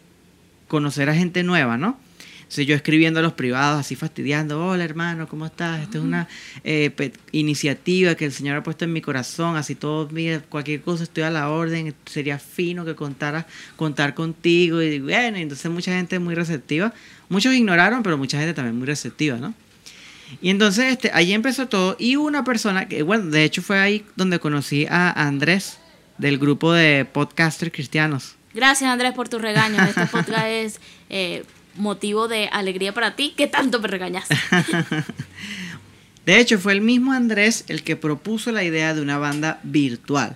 conocer 0.67 1.09
a 1.09 1.15
gente 1.15 1.43
nueva, 1.43 1.77
¿no? 1.77 1.99
Entonces 2.47 2.65
yo 2.65 2.75
escribiendo 2.75 3.19
a 3.19 3.23
los 3.23 3.33
privados, 3.33 3.81
así 3.81 3.97
fastidiando, 3.97 4.65
hola 4.65 4.85
hermano, 4.85 5.27
¿cómo 5.27 5.45
estás? 5.45 5.81
Esta 5.81 5.97
es 5.97 6.03
una 6.05 6.29
eh, 6.63 7.11
iniciativa 7.33 8.15
que 8.15 8.23
el 8.23 8.31
Señor 8.31 8.55
ha 8.55 8.63
puesto 8.63 8.85
en 8.85 8.93
mi 8.93 9.01
corazón, 9.01 9.57
así 9.57 9.75
todo, 9.75 10.07
mira, 10.13 10.39
cualquier 10.39 10.79
cosa 10.79 11.03
estoy 11.03 11.23
a 11.23 11.29
la 11.29 11.49
orden, 11.49 11.93
sería 12.05 12.39
fino 12.39 12.85
que 12.85 12.95
contara, 12.95 13.45
contar 13.75 14.13
contigo, 14.13 14.81
y 14.81 14.99
bueno, 14.99 15.35
entonces 15.35 15.69
mucha 15.69 15.91
gente 15.91 16.19
muy 16.19 16.35
receptiva, 16.35 16.93
muchos 17.27 17.53
ignoraron, 17.53 18.01
pero 18.01 18.17
mucha 18.17 18.37
gente 18.37 18.53
también 18.53 18.77
muy 18.77 18.87
receptiva, 18.87 19.35
¿no? 19.35 19.53
Y 20.41 20.49
entonces 20.49 20.93
este, 20.93 21.11
ahí 21.13 21.33
empezó 21.33 21.67
todo, 21.67 21.97
y 21.99 22.15
una 22.15 22.45
persona, 22.45 22.87
que 22.87 23.03
bueno, 23.03 23.25
de 23.25 23.43
hecho 23.43 23.61
fue 23.61 23.77
ahí 23.77 24.05
donde 24.15 24.39
conocí 24.39 24.87
a 24.89 25.11
Andrés, 25.27 25.79
del 26.17 26.37
grupo 26.37 26.71
de 26.71 27.03
podcasters 27.03 27.73
cristianos. 27.73 28.35
Gracias 28.53 28.89
Andrés 28.89 29.13
por 29.13 29.29
tu 29.29 29.37
regaño. 29.37 29.83
Este 29.83 30.05
podcast 30.07 30.47
es 30.47 30.79
eh, 31.09 31.43
motivo 31.77 32.27
de 32.27 32.49
alegría 32.51 32.93
para 32.93 33.15
ti. 33.15 33.33
¿Qué 33.35 33.47
tanto 33.47 33.79
me 33.79 33.87
regañaste? 33.87 34.35
De 36.25 36.39
hecho, 36.39 36.59
fue 36.59 36.73
el 36.73 36.81
mismo 36.81 37.13
Andrés 37.13 37.63
el 37.69 37.83
que 37.83 37.95
propuso 37.95 38.51
la 38.51 38.63
idea 38.63 38.93
de 38.93 39.01
una 39.01 39.17
banda 39.17 39.61
virtual. 39.63 40.35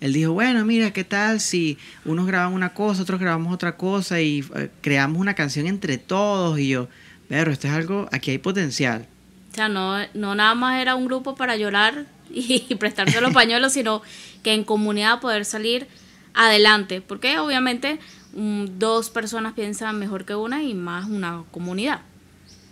Él 0.00 0.12
dijo, 0.12 0.32
bueno, 0.32 0.64
mira, 0.64 0.92
¿qué 0.92 1.02
tal 1.02 1.40
si 1.40 1.78
unos 2.04 2.26
graban 2.26 2.52
una 2.52 2.74
cosa, 2.74 3.02
otros 3.02 3.18
grabamos 3.18 3.52
otra 3.52 3.76
cosa 3.76 4.20
y 4.20 4.44
eh, 4.54 4.70
creamos 4.80 5.20
una 5.20 5.34
canción 5.34 5.66
entre 5.66 5.98
todos? 5.98 6.58
Y 6.58 6.68
yo, 6.68 6.88
pero 7.28 7.50
esto 7.50 7.66
es 7.66 7.72
algo, 7.72 8.08
aquí 8.12 8.30
hay 8.30 8.38
potencial. 8.38 9.06
O 9.50 9.54
sea, 9.54 9.68
no, 9.68 9.96
no 10.14 10.34
nada 10.34 10.54
más 10.54 10.80
era 10.80 10.94
un 10.94 11.06
grupo 11.06 11.34
para 11.34 11.56
llorar 11.56 12.06
y 12.30 12.60
prestarse 12.78 13.20
los 13.20 13.32
pañuelos, 13.32 13.72
sino 13.72 14.02
que 14.42 14.52
en 14.52 14.62
comunidad 14.62 15.20
poder 15.20 15.44
salir 15.44 15.88
adelante. 16.34 17.00
Porque 17.00 17.38
obviamente 17.38 17.98
mm, 18.34 18.78
dos 18.78 19.10
personas 19.10 19.54
piensan 19.54 19.98
mejor 19.98 20.24
que 20.24 20.34
una 20.34 20.62
y 20.62 20.74
más 20.74 21.06
una 21.08 21.44
comunidad. 21.50 22.00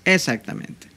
Exactamente. 0.05 0.89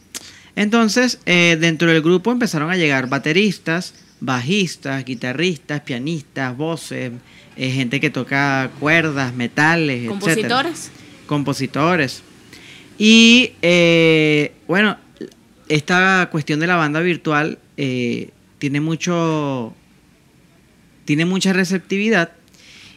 Entonces, 0.56 1.20
eh, 1.26 1.58
dentro 1.60 1.92
del 1.92 2.02
grupo 2.02 2.32
empezaron 2.32 2.72
a 2.72 2.78
llegar 2.78 3.10
bateristas, 3.10 3.94
bajistas, 4.22 5.04
guitarristas, 5.04 5.82
pianistas, 5.82 6.56
voces, 6.56 7.12
eh, 7.58 7.72
gente 7.72 8.00
que 8.00 8.10
toca 8.10 8.72
cuerdas, 8.80 9.34
metales, 9.34 10.08
compositores. 10.08 10.92
Compositores. 11.28 12.24
Y 12.98 13.52
eh, 13.62 14.54
bueno, 14.68 14.98
esta 15.68 16.30
cuestión 16.32 16.62
de 16.62 16.68
la 16.68 16.78
banda 16.78 17.02
virtual 17.02 17.60
tiene 17.76 18.80
mucho. 18.80 19.74
tiene 21.04 21.26
mucha 21.26 21.52
receptividad. 21.52 22.32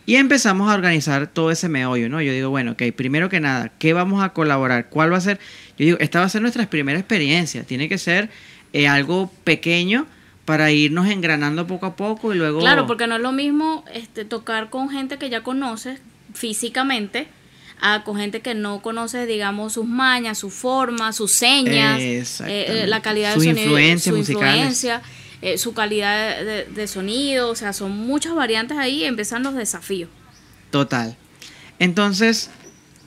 Y 0.08 0.16
empezamos 0.16 0.70
a 0.70 0.74
organizar 0.74 1.26
todo 1.26 1.50
ese 1.50 1.68
meollo, 1.68 2.08
¿no? 2.08 2.22
Yo 2.22 2.32
digo, 2.32 2.48
bueno, 2.48 2.72
ok, 2.72 2.82
primero 2.96 3.28
que 3.28 3.40
nada, 3.40 3.72
¿qué 3.78 3.92
vamos 3.92 4.24
a 4.24 4.30
colaborar? 4.30 4.88
¿Cuál 4.88 5.12
va 5.12 5.18
a 5.18 5.20
ser? 5.20 5.38
Yo 5.76 5.84
digo, 5.84 5.98
esta 6.00 6.20
va 6.20 6.24
a 6.24 6.30
ser 6.30 6.40
nuestra 6.40 6.64
primera 6.70 6.98
experiencia. 6.98 7.62
Tiene 7.64 7.90
que 7.90 7.98
ser 7.98 8.30
eh, 8.72 8.88
algo 8.88 9.30
pequeño 9.44 10.06
para 10.46 10.70
irnos 10.70 11.08
engranando 11.08 11.66
poco 11.66 11.84
a 11.84 11.94
poco 11.94 12.32
y 12.32 12.38
luego... 12.38 12.60
Claro, 12.60 12.86
porque 12.86 13.06
no 13.06 13.16
es 13.16 13.20
lo 13.20 13.32
mismo 13.32 13.84
este, 13.92 14.24
tocar 14.24 14.70
con 14.70 14.88
gente 14.88 15.18
que 15.18 15.28
ya 15.28 15.42
conoces 15.42 16.00
físicamente 16.32 17.28
a 17.78 18.02
con 18.02 18.16
gente 18.16 18.40
que 18.40 18.54
no 18.54 18.80
conoce, 18.80 19.26
digamos, 19.26 19.74
sus 19.74 19.84
mañas, 19.84 20.38
su 20.38 20.48
forma, 20.48 21.12
sus 21.12 21.32
señas, 21.32 22.00
eh, 22.00 22.24
eh, 22.46 22.84
la 22.86 23.02
calidad 23.02 23.34
de 23.34 23.40
sonido, 23.44 23.60
influencia 23.60 24.10
su 24.10 24.16
influencia, 24.16 25.02
su 25.56 25.72
calidad 25.72 26.44
de, 26.44 26.86
sonido, 26.88 27.50
o 27.50 27.54
sea, 27.54 27.72
son 27.72 27.96
muchas 27.96 28.34
variantes 28.34 28.76
ahí, 28.76 29.04
empiezan 29.04 29.42
los 29.42 29.54
desafíos. 29.54 30.10
Total. 30.70 31.16
Entonces, 31.78 32.50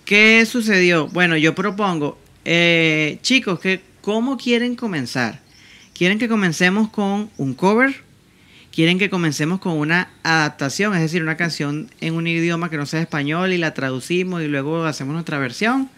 ¿qué 0.05 0.45
sucedió? 0.45 1.07
Bueno, 1.07 1.35
yo 1.37 1.53
propongo, 1.55 2.17
eh, 2.45 3.19
chicos, 3.21 3.59
que, 3.59 3.81
¿cómo 4.01 4.37
quieren 4.37 4.75
comenzar? 4.75 5.41
¿Quieren 5.93 6.19
que 6.19 6.29
comencemos 6.29 6.89
con 6.89 7.29
un 7.37 7.53
cover? 7.53 8.03
¿Quieren 8.71 8.97
que 8.97 9.09
comencemos 9.09 9.59
con 9.59 9.73
una 9.73 10.09
adaptación? 10.23 10.95
Es 10.95 11.01
decir, 11.01 11.21
una 11.21 11.35
canción 11.35 11.91
en 11.99 12.13
un 12.13 12.25
idioma 12.25 12.69
que 12.69 12.77
no 12.77 12.85
sea 12.85 13.01
español 13.01 13.51
y 13.51 13.57
la 13.57 13.73
traducimos 13.73 14.41
y 14.41 14.47
luego 14.47 14.85
hacemos 14.85 15.13
nuestra 15.13 15.37
versión. 15.37 15.89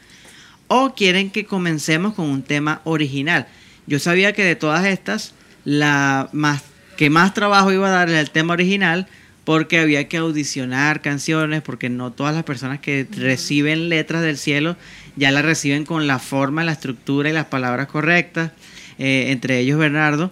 ¿O 0.67 0.95
quieren 0.95 1.29
que 1.29 1.45
comencemos 1.45 2.15
con 2.15 2.25
un 2.25 2.41
tema 2.41 2.81
original? 2.83 3.47
Yo 3.85 3.99
sabía 3.99 4.33
que 4.33 4.43
de 4.43 4.55
todas 4.55 4.85
estas, 4.85 5.35
la 5.65 6.29
más, 6.31 6.63
que 6.97 7.09
más 7.09 7.33
trabajo 7.33 7.71
iba 7.71 7.87
a 7.87 7.91
dar 7.91 8.09
el 8.09 8.29
tema 8.29 8.53
original 8.53 9.07
porque 9.43 9.79
había 9.79 10.07
que 10.07 10.17
audicionar 10.17 11.01
canciones, 11.01 11.61
porque 11.61 11.89
no 11.89 12.11
todas 12.11 12.33
las 12.33 12.43
personas 12.43 12.79
que 12.79 13.05
reciben 13.11 13.89
letras 13.89 14.21
del 14.21 14.37
cielo 14.37 14.77
ya 15.15 15.31
las 15.31 15.43
reciben 15.43 15.85
con 15.85 16.07
la 16.07 16.19
forma, 16.19 16.63
la 16.63 16.71
estructura 16.71 17.29
y 17.29 17.33
las 17.33 17.45
palabras 17.45 17.87
correctas, 17.87 18.51
eh, 18.97 19.25
entre 19.29 19.59
ellos 19.59 19.77
Bernardo. 19.77 20.31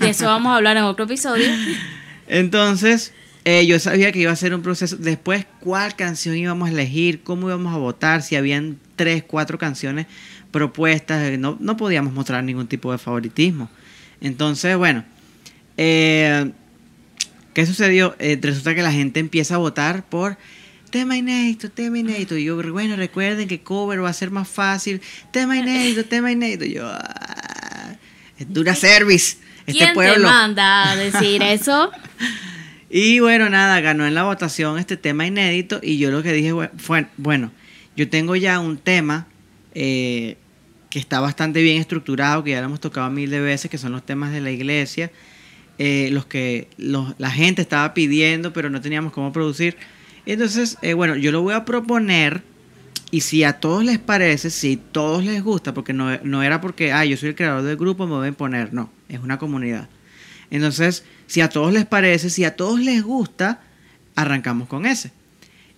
De 0.00 0.10
eso 0.10 0.26
vamos 0.26 0.52
a 0.52 0.56
hablar 0.56 0.76
en 0.76 0.84
otro 0.84 1.04
episodio. 1.04 1.46
Entonces, 2.28 3.12
eh, 3.44 3.66
yo 3.66 3.78
sabía 3.78 4.12
que 4.12 4.20
iba 4.20 4.32
a 4.32 4.36
ser 4.36 4.54
un 4.54 4.62
proceso. 4.62 4.96
Después, 4.96 5.46
cuál 5.60 5.96
canción 5.96 6.36
íbamos 6.36 6.68
a 6.68 6.72
elegir, 6.72 7.22
cómo 7.22 7.48
íbamos 7.48 7.74
a 7.74 7.78
votar, 7.78 8.22
si 8.22 8.36
habían 8.36 8.78
tres, 8.96 9.24
cuatro 9.26 9.58
canciones 9.58 10.06
propuestas, 10.50 11.38
no, 11.38 11.56
no 11.60 11.76
podíamos 11.76 12.12
mostrar 12.12 12.44
ningún 12.44 12.66
tipo 12.66 12.92
de 12.92 12.98
favoritismo. 12.98 13.68
Entonces, 14.20 14.76
bueno, 14.76 15.04
eh, 15.76 16.50
¿Qué 17.58 17.66
sucedió? 17.66 18.14
Eh, 18.20 18.38
resulta 18.40 18.72
que 18.72 18.82
la 18.82 18.92
gente 18.92 19.18
empieza 19.18 19.56
a 19.56 19.58
votar 19.58 20.04
por 20.08 20.38
tema 20.90 21.16
inédito, 21.16 21.68
tema 21.68 21.98
inédito. 21.98 22.36
Y 22.36 22.44
yo, 22.44 22.56
bueno, 22.70 22.94
recuerden 22.94 23.48
que 23.48 23.62
cover 23.62 24.00
va 24.00 24.10
a 24.10 24.12
ser 24.12 24.30
más 24.30 24.46
fácil. 24.46 25.00
Tema 25.32 25.56
inédito, 25.58 26.04
tema 26.04 26.30
inédito. 26.30 26.64
Y 26.64 26.74
yo, 26.74 26.86
ah, 26.86 27.96
es 28.38 28.52
dura 28.54 28.76
service. 28.76 29.38
Este 29.66 29.92
¿Quién 29.92 29.92
te 29.92 30.18
manda 30.20 30.92
a 30.92 30.94
decir 30.94 31.42
eso? 31.42 31.90
y 32.88 33.18
bueno, 33.18 33.50
nada, 33.50 33.80
ganó 33.80 34.06
en 34.06 34.14
la 34.14 34.22
votación 34.22 34.78
este 34.78 34.96
tema 34.96 35.26
inédito. 35.26 35.80
Y 35.82 35.98
yo 35.98 36.12
lo 36.12 36.22
que 36.22 36.32
dije 36.32 36.52
fue, 36.76 37.06
bueno, 37.16 37.50
yo 37.96 38.08
tengo 38.08 38.36
ya 38.36 38.60
un 38.60 38.78
tema 38.78 39.26
eh, 39.74 40.36
que 40.90 40.98
está 40.98 41.20
bastante 41.20 41.62
bien 41.62 41.80
estructurado, 41.80 42.44
que 42.44 42.52
ya 42.52 42.60
lo 42.60 42.66
hemos 42.66 42.80
tocado 42.80 43.10
mil 43.10 43.30
de 43.30 43.40
veces, 43.40 43.70
que 43.70 43.78
son 43.78 43.92
los 43.92 44.04
temas 44.04 44.32
de 44.32 44.40
la 44.40 44.50
iglesia 44.50 45.10
eh, 45.78 46.08
los 46.10 46.26
que 46.26 46.66
la 46.76 47.30
gente 47.30 47.62
estaba 47.62 47.94
pidiendo, 47.94 48.52
pero 48.52 48.68
no 48.68 48.80
teníamos 48.80 49.12
cómo 49.12 49.32
producir. 49.32 49.76
Entonces, 50.26 50.76
eh, 50.82 50.92
bueno, 50.92 51.14
yo 51.14 51.30
lo 51.30 51.40
voy 51.40 51.54
a 51.54 51.64
proponer 51.64 52.42
y 53.12 53.20
si 53.20 53.44
a 53.44 53.60
todos 53.60 53.84
les 53.84 54.00
parece, 54.00 54.50
si 54.50 54.74
a 54.74 54.92
todos 54.92 55.24
les 55.24 55.40
gusta, 55.40 55.74
porque 55.74 55.92
no, 55.92 56.18
no 56.24 56.42
era 56.42 56.60
porque, 56.60 56.92
ah, 56.92 57.04
yo 57.04 57.16
soy 57.16 57.30
el 57.30 57.34
creador 57.36 57.62
del 57.62 57.76
grupo, 57.76 58.08
me 58.08 58.14
voy 58.14 58.24
a 58.24 58.28
imponer, 58.28 58.74
no, 58.74 58.90
es 59.08 59.20
una 59.20 59.38
comunidad. 59.38 59.88
Entonces, 60.50 61.04
si 61.28 61.42
a 61.42 61.48
todos 61.48 61.72
les 61.72 61.86
parece, 61.86 62.28
si 62.28 62.42
a 62.44 62.56
todos 62.56 62.80
les 62.80 63.04
gusta, 63.04 63.60
arrancamos 64.16 64.66
con 64.66 64.84
ese. 64.84 65.12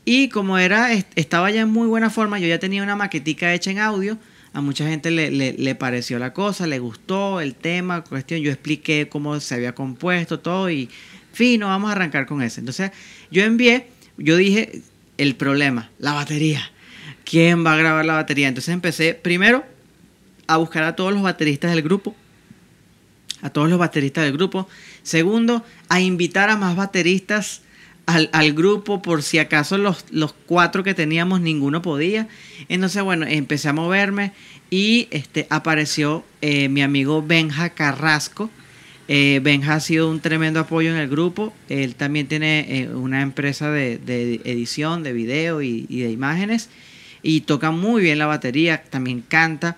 Y 0.06 0.30
como 0.30 0.56
era, 0.56 0.92
estaba 1.14 1.50
ya 1.50 1.60
en 1.60 1.68
muy 1.68 1.86
buena 1.86 2.08
forma, 2.08 2.38
yo 2.38 2.48
ya 2.48 2.58
tenía 2.58 2.82
una 2.82 2.96
maquetica 2.96 3.52
hecha 3.52 3.70
en 3.70 3.80
audio, 3.80 4.16
a 4.52 4.60
mucha 4.60 4.86
gente 4.86 5.10
le, 5.10 5.30
le, 5.30 5.74
pareció 5.74 6.18
la 6.18 6.32
cosa, 6.32 6.66
le 6.66 6.78
gustó 6.78 7.40
el 7.40 7.54
tema, 7.54 8.02
cuestión. 8.02 8.40
Yo 8.40 8.50
expliqué 8.50 9.08
cómo 9.08 9.38
se 9.38 9.54
había 9.54 9.74
compuesto 9.74 10.40
todo 10.40 10.70
y 10.70 10.88
fino, 11.32 11.68
vamos 11.68 11.90
a 11.90 11.92
arrancar 11.92 12.26
con 12.26 12.42
ese. 12.42 12.60
Entonces 12.60 12.90
yo 13.30 13.44
envié, 13.44 13.88
yo 14.16 14.36
dije 14.36 14.82
el 15.18 15.36
problema, 15.36 15.90
la 15.98 16.14
batería. 16.14 16.62
¿Quién 17.24 17.64
va 17.64 17.74
a 17.74 17.76
grabar 17.76 18.04
la 18.04 18.14
batería? 18.14 18.48
Entonces 18.48 18.74
empecé 18.74 19.14
primero 19.14 19.64
a 20.48 20.56
buscar 20.56 20.82
a 20.82 20.96
todos 20.96 21.12
los 21.12 21.22
bateristas 21.22 21.70
del 21.70 21.82
grupo. 21.82 22.16
A 23.42 23.50
todos 23.50 23.70
los 23.70 23.78
bateristas 23.78 24.24
del 24.24 24.32
grupo. 24.32 24.68
Segundo, 25.04 25.64
a 25.88 26.00
invitar 26.00 26.50
a 26.50 26.56
más 26.56 26.74
bateristas 26.74 27.62
al, 28.14 28.52
grupo 28.52 29.02
por 29.02 29.22
si 29.22 29.38
acaso 29.38 29.78
los, 29.78 30.04
los, 30.10 30.32
cuatro 30.32 30.82
que 30.82 30.94
teníamos 30.94 31.40
ninguno 31.40 31.82
podía. 31.82 32.28
Entonces, 32.68 33.02
bueno, 33.02 33.26
empecé 33.26 33.68
a 33.68 33.72
moverme 33.72 34.32
y 34.70 35.08
este, 35.10 35.46
apareció 35.50 36.24
eh, 36.40 36.68
mi 36.68 36.82
amigo 36.82 37.22
Benja 37.22 37.70
Carrasco. 37.70 38.50
Eh, 39.08 39.40
Benja 39.42 39.74
ha 39.74 39.80
sido 39.80 40.08
un 40.08 40.20
tremendo 40.20 40.60
apoyo 40.60 40.90
en 40.90 40.96
el 40.96 41.08
grupo. 41.08 41.52
Él 41.68 41.96
también 41.96 42.28
tiene 42.28 42.66
eh, 42.68 42.88
una 42.88 43.22
empresa 43.22 43.70
de, 43.70 43.94
edición, 44.44 45.02
de 45.02 45.12
video 45.12 45.60
y, 45.62 45.86
de 45.86 46.10
imágenes. 46.10 46.70
Y 47.22 47.42
toca 47.42 47.72
muy 47.72 48.02
bien 48.02 48.18
la 48.18 48.26
batería, 48.26 48.82
también 48.84 49.22
canta. 49.26 49.76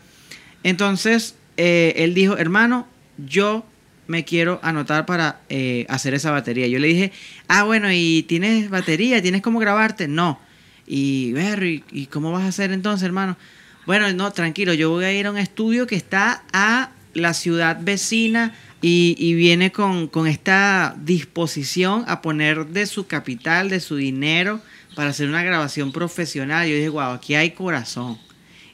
Entonces, 0.63 1.35
él 1.57 2.15
dijo, 2.15 2.37
hermano, 2.37 2.87
yo 3.19 3.65
me 4.13 4.27
quiero 4.27 4.61
anotar 4.63 5.07
para 5.07 5.41
eh, 5.49 5.87
hacer 5.89 6.13
esa 6.13 6.31
batería. 6.31 6.67
Yo 6.67 6.79
le 6.79 6.89
dije, 6.89 7.13
ah, 7.49 7.65
bueno, 7.65 7.91
¿y 7.91 8.27
tienes 8.29 8.69
batería? 8.69 9.23
¿Tienes 9.23 9.41
cómo 9.41 9.59
grabarte? 9.59 10.07
No. 10.07 10.39
Y, 10.87 11.33
Berry, 11.33 11.83
¿y 11.91 12.07
cómo 12.09 12.31
vas 12.31 12.43
a 12.43 12.49
hacer 12.49 12.73
entonces, 12.73 13.07
hermano? 13.07 13.39
Bueno, 13.87 14.13
no, 14.13 14.31
tranquilo, 14.31 14.75
yo 14.75 14.91
voy 14.91 15.07
a 15.07 15.13
ir 15.15 15.27
a 15.27 15.31
un 15.31 15.39
estudio 15.39 15.87
que 15.87 15.97
está 15.97 16.45
a 16.53 16.91
la 17.15 17.33
ciudad 17.33 17.79
vecina 17.81 18.53
y, 18.83 19.33
viene 19.33 19.73
con, 19.73 20.09
con, 20.09 20.27
esta 20.27 20.95
disposición 20.99 22.05
a 22.07 22.21
poner 22.21 22.67
de 22.67 22.85
su 22.85 23.07
capital, 23.07 23.71
de 23.71 23.81
su 23.81 23.97
dinero, 23.97 24.61
para 24.95 25.09
hacer 25.09 25.27
una 25.27 25.43
grabación 25.43 25.91
profesional. 25.91 26.69
Yo 26.69 26.75
dije, 26.75 26.91
wow, 26.91 27.13
aquí 27.13 27.35
hay 27.35 27.53
corazón. 27.53 28.19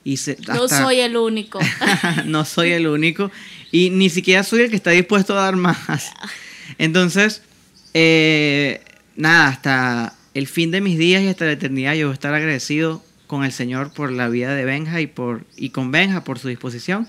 Y 0.08 0.18
no 0.46 0.68
soy 0.68 1.00
el 1.00 1.18
único. 1.18 1.60
no 2.24 2.46
soy 2.46 2.70
el 2.70 2.86
único. 2.86 3.30
Y 3.70 3.90
ni 3.90 4.08
siquiera 4.08 4.42
soy 4.42 4.62
el 4.62 4.70
que 4.70 4.76
está 4.76 4.90
dispuesto 4.92 5.38
a 5.38 5.42
dar 5.42 5.56
más. 5.56 6.10
Entonces, 6.78 7.42
eh, 7.92 8.80
nada, 9.16 9.48
hasta 9.48 10.14
el 10.32 10.46
fin 10.46 10.70
de 10.70 10.80
mis 10.80 10.96
días 10.96 11.22
y 11.22 11.28
hasta 11.28 11.44
la 11.44 11.52
eternidad 11.52 11.92
yo 11.92 12.06
voy 12.06 12.12
a 12.12 12.14
estar 12.14 12.32
agradecido 12.32 13.04
con 13.26 13.44
el 13.44 13.52
Señor 13.52 13.92
por 13.92 14.10
la 14.10 14.30
vida 14.30 14.54
de 14.54 14.64
Benja 14.64 15.02
y, 15.02 15.08
por, 15.08 15.44
y 15.58 15.70
con 15.70 15.90
Benja 15.90 16.24
por 16.24 16.38
su 16.38 16.48
disposición. 16.48 17.06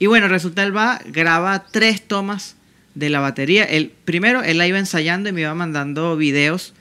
Y 0.00 0.06
bueno, 0.06 0.26
resulta 0.26 0.64
él 0.64 0.76
va, 0.76 1.00
graba 1.06 1.66
tres 1.70 2.02
tomas 2.02 2.56
de 2.96 3.10
la 3.10 3.20
batería. 3.20 3.62
El, 3.62 3.92
primero, 4.04 4.42
él 4.42 4.58
la 4.58 4.66
iba 4.66 4.80
ensayando 4.80 5.28
y 5.28 5.32
me 5.32 5.42
iba 5.42 5.54
mandando 5.54 6.16
videos 6.16 6.74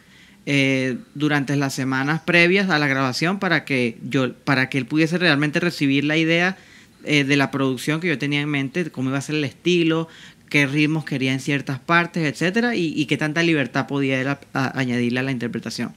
eh, 0.45 0.97
durante 1.15 1.55
las 1.55 1.73
semanas 1.73 2.21
previas 2.21 2.69
a 2.69 2.77
la 2.77 2.87
grabación 2.87 3.39
para 3.39 3.63
que 3.63 3.97
yo, 4.03 4.33
para 4.33 4.67
que 4.67 4.77
él 4.77 4.85
pudiese 4.85 5.17
realmente 5.17 5.61
recibir 5.61 6.03
la 6.03 6.17
idea 6.17 6.57
eh, 7.05 7.23
de 7.23 7.37
la 7.37 7.49
producción 7.49 8.01
que 8.01 8.09
yo 8.09 8.17
tenía 8.17 8.41
en 8.41 8.49
mente, 8.49 8.91
cómo 8.91 9.09
iba 9.09 9.17
a 9.17 9.21
ser 9.21 9.35
el 9.35 9.45
estilo, 9.45 10.09
qué 10.49 10.67
ritmos 10.67 11.05
quería 11.05 11.31
en 11.31 11.39
ciertas 11.39 11.79
partes, 11.79 12.25
etcétera, 12.25 12.75
y, 12.75 13.05
qué 13.05 13.15
tanta 13.15 13.41
libertad 13.41 13.87
podía 13.87 14.39
añadirle 14.53 15.21
a 15.21 15.23
la 15.23 15.31
interpretación. 15.31 15.93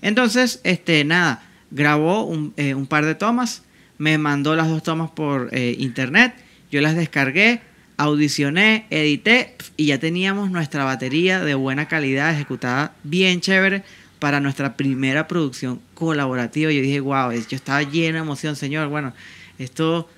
Entonces, 0.00 0.60
este, 0.62 1.04
nada, 1.04 1.42
grabó 1.72 2.24
un, 2.24 2.54
eh, 2.56 2.74
un, 2.74 2.86
par 2.86 3.04
de 3.04 3.16
tomas, 3.16 3.64
me 3.98 4.16
mandó 4.16 4.54
las 4.54 4.68
dos 4.68 4.84
tomas 4.84 5.10
por 5.10 5.50
internet, 5.56 6.34
yo 6.70 6.80
las 6.80 6.94
descargué, 6.96 7.60
audicioné, 8.02 8.86
edité 8.90 9.54
y 9.76 9.86
ya 9.86 9.98
teníamos 9.98 10.50
nuestra 10.50 10.84
batería 10.84 11.40
de 11.44 11.54
buena 11.54 11.86
calidad 11.86 12.32
ejecutada 12.32 12.94
bien 13.04 13.40
chévere 13.40 13.84
para 14.18 14.40
nuestra 14.40 14.76
primera 14.76 15.28
producción 15.28 15.80
colaborativa. 15.94 16.72
Yo 16.72 16.82
dije, 16.82 17.00
wow, 17.00 17.30
yo 17.32 17.56
estaba 17.56 17.82
lleno 17.82 18.18
de 18.18 18.24
emoción, 18.24 18.56
señor. 18.56 18.88
Bueno, 18.88 19.12
esto, 19.58 20.08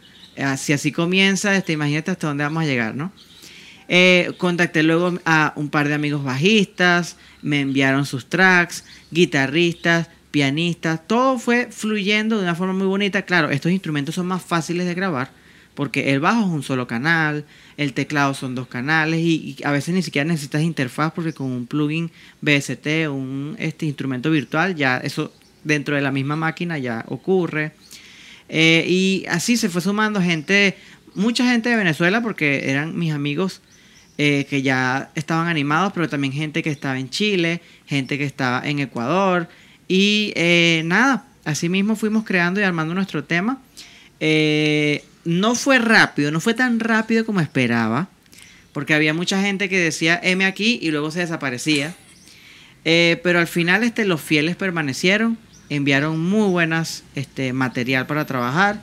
si 0.56 0.72
así 0.72 0.92
comienza, 0.92 1.54
este, 1.54 1.72
imagínate 1.72 2.10
hasta 2.10 2.28
dónde 2.28 2.44
vamos 2.44 2.62
a 2.62 2.66
llegar, 2.66 2.94
¿no? 2.94 3.12
Eh, 3.88 4.32
contacté 4.38 4.82
luego 4.82 5.18
a 5.26 5.52
un 5.56 5.68
par 5.68 5.88
de 5.88 5.94
amigos 5.94 6.24
bajistas, 6.24 7.18
me 7.42 7.60
enviaron 7.60 8.06
sus 8.06 8.30
tracks, 8.30 8.84
guitarristas, 9.10 10.08
pianistas, 10.30 11.06
todo 11.06 11.38
fue 11.38 11.68
fluyendo 11.70 12.38
de 12.38 12.44
una 12.44 12.54
forma 12.54 12.72
muy 12.72 12.86
bonita. 12.86 13.22
Claro, 13.22 13.50
estos 13.50 13.72
instrumentos 13.72 14.14
son 14.14 14.26
más 14.26 14.42
fáciles 14.42 14.86
de 14.86 14.94
grabar 14.94 15.43
porque 15.74 16.12
el 16.12 16.20
bajo 16.20 16.40
es 16.40 16.46
un 16.46 16.62
solo 16.62 16.86
canal, 16.86 17.44
el 17.76 17.92
teclado 17.92 18.34
son 18.34 18.54
dos 18.54 18.68
canales 18.68 19.20
y, 19.20 19.56
a 19.64 19.70
veces 19.70 19.94
ni 19.94 20.02
siquiera 20.02 20.26
necesitas 20.26 20.62
interfaz 20.62 21.12
porque 21.12 21.32
con 21.32 21.50
un 21.50 21.66
plugin 21.66 22.10
BST 22.40 23.08
un 23.08 23.56
este 23.58 23.86
instrumento 23.86 24.30
virtual 24.30 24.74
ya 24.74 24.98
eso 24.98 25.32
dentro 25.64 25.96
de 25.96 26.02
la 26.02 26.12
misma 26.12 26.36
máquina 26.36 26.78
ya 26.78 27.04
ocurre. 27.08 27.72
Eh, 28.48 28.84
y 28.88 29.24
así 29.28 29.56
se 29.56 29.68
fue 29.68 29.80
sumando 29.80 30.20
gente, 30.20 30.76
mucha 31.14 31.44
gente 31.50 31.70
de 31.70 31.76
Venezuela 31.76 32.20
porque 32.20 32.70
eran 32.70 32.96
mis 32.96 33.12
amigos 33.12 33.62
eh, 34.16 34.46
que 34.48 34.62
ya 34.62 35.10
estaban 35.16 35.48
animados, 35.48 35.92
pero 35.92 36.08
también 36.08 36.32
gente 36.32 36.62
que 36.62 36.70
estaba 36.70 36.96
en 37.00 37.10
Chile, 37.10 37.60
gente 37.86 38.16
que 38.16 38.24
estaba 38.24 38.62
en 38.64 38.78
Ecuador. 38.78 39.48
Y 39.88 40.32
eh, 40.36 40.82
nada, 40.84 41.26
así 41.44 41.68
mismo 41.68 41.96
fuimos 41.96 42.24
creando 42.24 42.60
y 42.60 42.62
armando 42.62 42.94
nuestro 42.94 43.24
tema. 43.24 43.60
Eh, 44.20 45.04
no 45.24 45.54
fue 45.54 45.78
rápido, 45.78 46.30
no 46.30 46.40
fue 46.40 46.54
tan 46.54 46.80
rápido 46.80 47.24
como 47.24 47.40
esperaba, 47.40 48.08
porque 48.72 48.94
había 48.94 49.14
mucha 49.14 49.40
gente 49.40 49.68
que 49.68 49.78
decía 49.78 50.18
M 50.22 50.44
aquí 50.44 50.78
y 50.82 50.90
luego 50.90 51.10
se 51.10 51.20
desaparecía. 51.20 51.94
pero 52.84 53.38
al 53.38 53.46
final 53.46 53.84
este, 53.84 54.04
los 54.04 54.20
fieles 54.20 54.56
permanecieron, 54.56 55.38
enviaron 55.70 56.20
muy 56.20 56.48
buenas 56.50 57.04
este, 57.14 57.52
material 57.52 58.06
para 58.06 58.26
trabajar. 58.26 58.80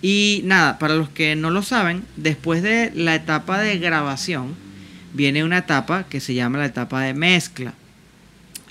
Y 0.00 0.42
nada, 0.44 0.78
para 0.78 0.94
los 0.94 1.08
que 1.08 1.34
no 1.34 1.50
lo 1.50 1.62
saben, 1.62 2.04
después 2.16 2.62
de 2.62 2.92
la 2.94 3.14
etapa 3.14 3.58
de 3.58 3.78
grabación, 3.78 4.54
viene 5.12 5.44
una 5.44 5.58
etapa 5.58 6.04
que 6.04 6.20
se 6.20 6.34
llama 6.34 6.58
la 6.58 6.66
etapa 6.66 7.00
de 7.00 7.14
mezcla. 7.14 7.74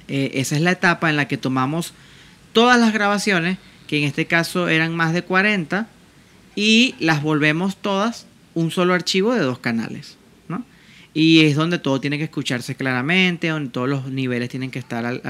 Eh, 0.07 0.31
esa 0.35 0.55
es 0.55 0.61
la 0.61 0.71
etapa 0.71 1.09
en 1.09 1.17
la 1.17 1.27
que 1.27 1.37
tomamos 1.37 1.93
todas 2.53 2.79
las 2.79 2.93
grabaciones, 2.93 3.57
que 3.87 3.97
en 3.97 4.03
este 4.05 4.25
caso 4.25 4.69
eran 4.69 4.95
más 4.95 5.13
de 5.13 5.23
40, 5.23 5.87
y 6.57 6.95
las 6.99 7.21
volvemos 7.21 7.77
todas 7.77 8.25
un 8.55 8.71
solo 8.71 8.93
archivo 8.95 9.33
de 9.33 9.41
dos 9.41 9.59
canales. 9.59 10.17
¿no? 10.49 10.65
Y 11.13 11.45
es 11.45 11.55
donde 11.55 11.77
todo 11.79 12.01
tiene 12.01 12.17
que 12.17 12.25
escucharse 12.25 12.75
claramente, 12.75 13.47
donde 13.47 13.69
todos 13.69 13.87
los 13.87 14.11
niveles 14.11 14.49
tienen 14.49 14.71
que 14.71 14.79
estar 14.79 15.21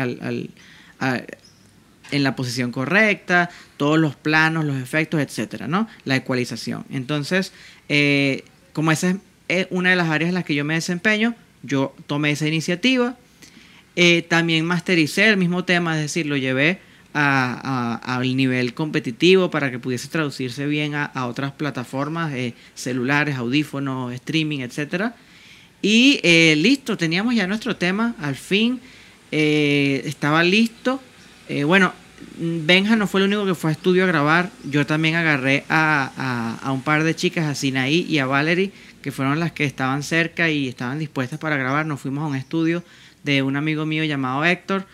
en 2.10 2.24
la 2.24 2.36
posición 2.36 2.72
correcta, 2.72 3.50
todos 3.76 4.00
los 4.00 4.16
planos, 4.16 4.66
los 4.66 4.78
efectos, 4.78 5.20
etcétera, 5.20 5.68
¿no? 5.68 5.90
La 6.06 6.16
ecualización. 6.16 6.86
Entonces, 6.90 7.52
eh, 7.90 8.46
como 8.72 8.94
esa 8.94 9.10
es 9.10 9.16
es 9.48 9.68
una 9.70 9.92
de 9.92 9.96
las 9.96 10.10
áreas 10.10 10.30
en 10.30 10.36
las 10.36 10.46
que 10.46 10.56
yo 10.56 10.66
me 10.66 10.74
desempeño. 10.76 11.36
Yo 11.64 11.96
tomé 12.06 12.32
esa 12.32 12.48
iniciativa. 12.48 13.18
Eh, 13.96 14.22
también 14.22 14.66
mastericé 14.66 15.28
el 15.30 15.38
mismo 15.38 15.66
tema, 15.66 15.96
es 15.96 16.02
decir, 16.02 16.26
lo 16.26 16.38
llevé 16.38 16.80
al 17.18 18.36
nivel 18.36 18.74
competitivo 18.74 19.50
para 19.50 19.72
que 19.72 19.80
pudiese 19.80 20.08
traducirse 20.08 20.68
bien 20.68 20.96
a, 20.96 21.26
otras 21.26 21.52
plataformas, 21.52 22.34
eh, 22.34 22.54
celulares, 22.76 23.36
audífonos, 23.36 24.14
streaming, 24.14 24.60
etc. 24.60 25.14
Y 25.82 26.20
eh, 26.24 26.56
listo, 26.58 26.98
teníamos 26.98 27.36
ya 27.36 27.48
nuestro 27.48 27.76
tema, 27.76 28.16
al 28.20 28.36
fin 28.36 28.80
estaba 29.30 30.42
listo. 30.42 31.02
bueno, 31.66 31.92
Benja 32.40 32.96
no 32.96 33.08
fue 33.08 33.20
el 33.20 33.28
único 33.28 33.46
que 33.46 33.56
fue 33.56 33.72
a 33.72 33.74
estudio 33.74 34.06
a 34.06 34.08
grabar, 34.08 34.50
yo 34.64 34.86
también 34.86 35.16
agarré 35.16 35.66
a, 35.68 36.58
a 36.62 36.72
un 36.72 36.82
par 36.82 37.04
de 37.04 37.14
chicas, 37.14 37.46
a 37.46 37.56
Sinaí 37.56 38.06
y 38.08 38.20
a 38.20 38.26
Valerie, 38.26 38.72
que 39.02 39.12
fueron 39.12 39.40
las 39.40 39.52
que 39.52 39.66
estaban 39.66 40.04
cerca 40.04 40.50
y 40.50 40.68
estaban 40.68 41.00
dispuestas 41.00 41.40
para 41.40 41.58
grabar. 41.58 41.86
Nos 41.86 42.00
fuimos 42.00 42.24
a 42.24 42.28
un 42.28 42.36
estudio 42.36 42.84
de 43.24 43.44
un 43.44 43.56
amigo 43.56 43.86
mío 43.86 44.04
llamado 44.04 44.44
Héctor, 44.44 44.86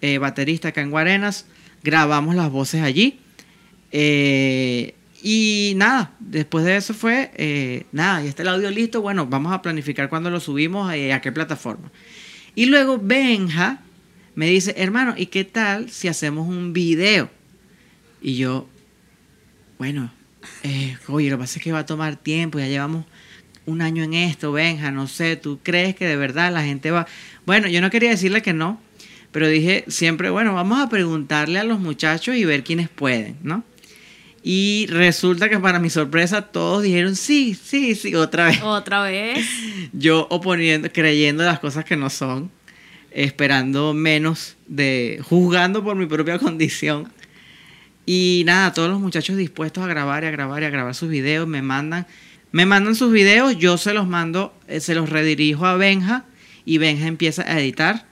eh, 0.00 0.18
baterista 0.18 0.68
acá 0.68 0.82
en 0.82 0.90
Guarenas. 0.90 1.46
Grabamos 1.82 2.34
las 2.34 2.50
voces 2.50 2.82
allí. 2.82 3.20
Eh, 3.92 4.94
y 5.22 5.72
nada, 5.76 6.12
después 6.20 6.64
de 6.64 6.76
eso 6.76 6.94
fue, 6.94 7.32
eh, 7.34 7.86
nada, 7.90 8.24
y 8.24 8.28
está 8.28 8.42
el 8.42 8.48
audio 8.48 8.70
listo. 8.70 9.00
Bueno, 9.00 9.26
vamos 9.26 9.52
a 9.52 9.62
planificar 9.62 10.08
cuándo 10.08 10.30
lo 10.30 10.40
subimos 10.40 10.94
y 10.94 11.10
a 11.10 11.20
qué 11.20 11.32
plataforma. 11.32 11.90
Y 12.54 12.66
luego 12.66 12.98
Benja 12.98 13.80
me 14.34 14.46
dice, 14.46 14.74
hermano, 14.76 15.14
¿y 15.16 15.26
qué 15.26 15.44
tal 15.44 15.90
si 15.90 16.08
hacemos 16.08 16.48
un 16.48 16.72
video? 16.72 17.30
Y 18.20 18.36
yo, 18.36 18.68
bueno, 19.78 20.12
oye, 21.08 21.30
lo 21.30 21.36
que 21.36 21.40
pasa 21.40 21.58
es 21.58 21.64
que 21.64 21.72
va 21.72 21.80
a 21.80 21.86
tomar 21.86 22.16
tiempo, 22.16 22.58
ya 22.58 22.68
llevamos 22.68 23.04
un 23.66 23.82
año 23.82 24.02
en 24.02 24.14
esto, 24.14 24.52
Benja, 24.52 24.90
no 24.90 25.08
sé, 25.08 25.36
¿tú 25.36 25.58
crees 25.62 25.94
que 25.94 26.06
de 26.06 26.16
verdad 26.16 26.52
la 26.52 26.62
gente 26.62 26.90
va? 26.90 27.06
Bueno, 27.46 27.68
yo 27.68 27.80
no 27.80 27.90
quería 27.90 28.10
decirle 28.10 28.40
que 28.40 28.52
no, 28.52 28.80
pero 29.32 29.48
dije 29.48 29.84
siempre, 29.88 30.30
bueno, 30.30 30.54
vamos 30.54 30.80
a 30.80 30.88
preguntarle 30.88 31.58
a 31.58 31.64
los 31.64 31.80
muchachos 31.80 32.36
y 32.36 32.44
ver 32.44 32.64
quiénes 32.64 32.88
pueden, 32.88 33.36
¿no? 33.42 33.64
Y 34.42 34.86
resulta 34.88 35.48
que 35.48 35.58
para 35.58 35.78
mi 35.78 35.90
sorpresa 35.90 36.42
todos 36.42 36.82
dijeron 36.82 37.16
sí, 37.16 37.54
sí, 37.54 37.94
sí, 37.94 38.14
otra 38.14 38.46
vez. 38.46 38.62
Otra 38.62 39.02
vez. 39.02 39.46
Yo 39.92 40.26
oponiendo, 40.30 40.90
creyendo 40.92 41.44
las 41.44 41.58
cosas 41.58 41.84
que 41.84 41.96
no 41.96 42.08
son, 42.08 42.50
esperando 43.10 43.94
menos 43.94 44.56
de, 44.66 45.20
juzgando 45.22 45.84
por 45.84 45.96
mi 45.96 46.06
propia 46.06 46.38
condición. 46.40 47.12
Y 48.06 48.42
nada, 48.46 48.72
todos 48.72 48.88
los 48.88 49.00
muchachos 49.00 49.36
dispuestos 49.36 49.84
a 49.84 49.86
grabar 49.86 50.24
y 50.24 50.28
a 50.28 50.30
grabar 50.30 50.62
y 50.62 50.66
a 50.66 50.70
grabar 50.70 50.94
sus 50.94 51.10
videos 51.10 51.46
me 51.46 51.60
mandan 51.60 52.06
me 52.50 52.66
mandan 52.66 52.94
sus 52.94 53.12
videos, 53.12 53.58
yo 53.58 53.76
se 53.76 53.92
los 53.92 54.08
mando, 54.08 54.54
eh, 54.68 54.80
se 54.80 54.94
los 54.94 55.10
redirijo 55.10 55.66
a 55.66 55.76
Benja 55.76 56.24
y 56.64 56.78
Benja 56.78 57.06
empieza 57.06 57.42
a 57.42 57.60
editar 57.60 58.06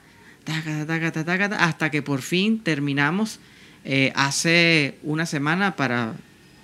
hasta 1.59 1.91
que 1.91 2.01
por 2.01 2.21
fin 2.21 2.59
terminamos 2.59 3.39
eh, 3.83 4.11
hace 4.15 4.97
una 5.03 5.25
semana 5.25 5.75
para 5.75 6.13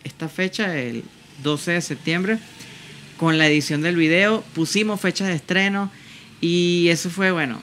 esta 0.04 0.30
fecha, 0.30 0.78
el 0.78 1.04
12 1.42 1.72
de 1.72 1.82
septiembre, 1.82 2.40
con 3.18 3.38
la 3.38 3.48
edición 3.48 3.82
del 3.82 3.96
video. 3.96 4.44
Pusimos 4.54 5.00
fecha 5.00 5.26
de 5.28 5.36
estreno 5.36 5.92
y 6.42 6.88
eso 6.90 7.10
fue, 7.10 7.32
bueno, 7.32 7.62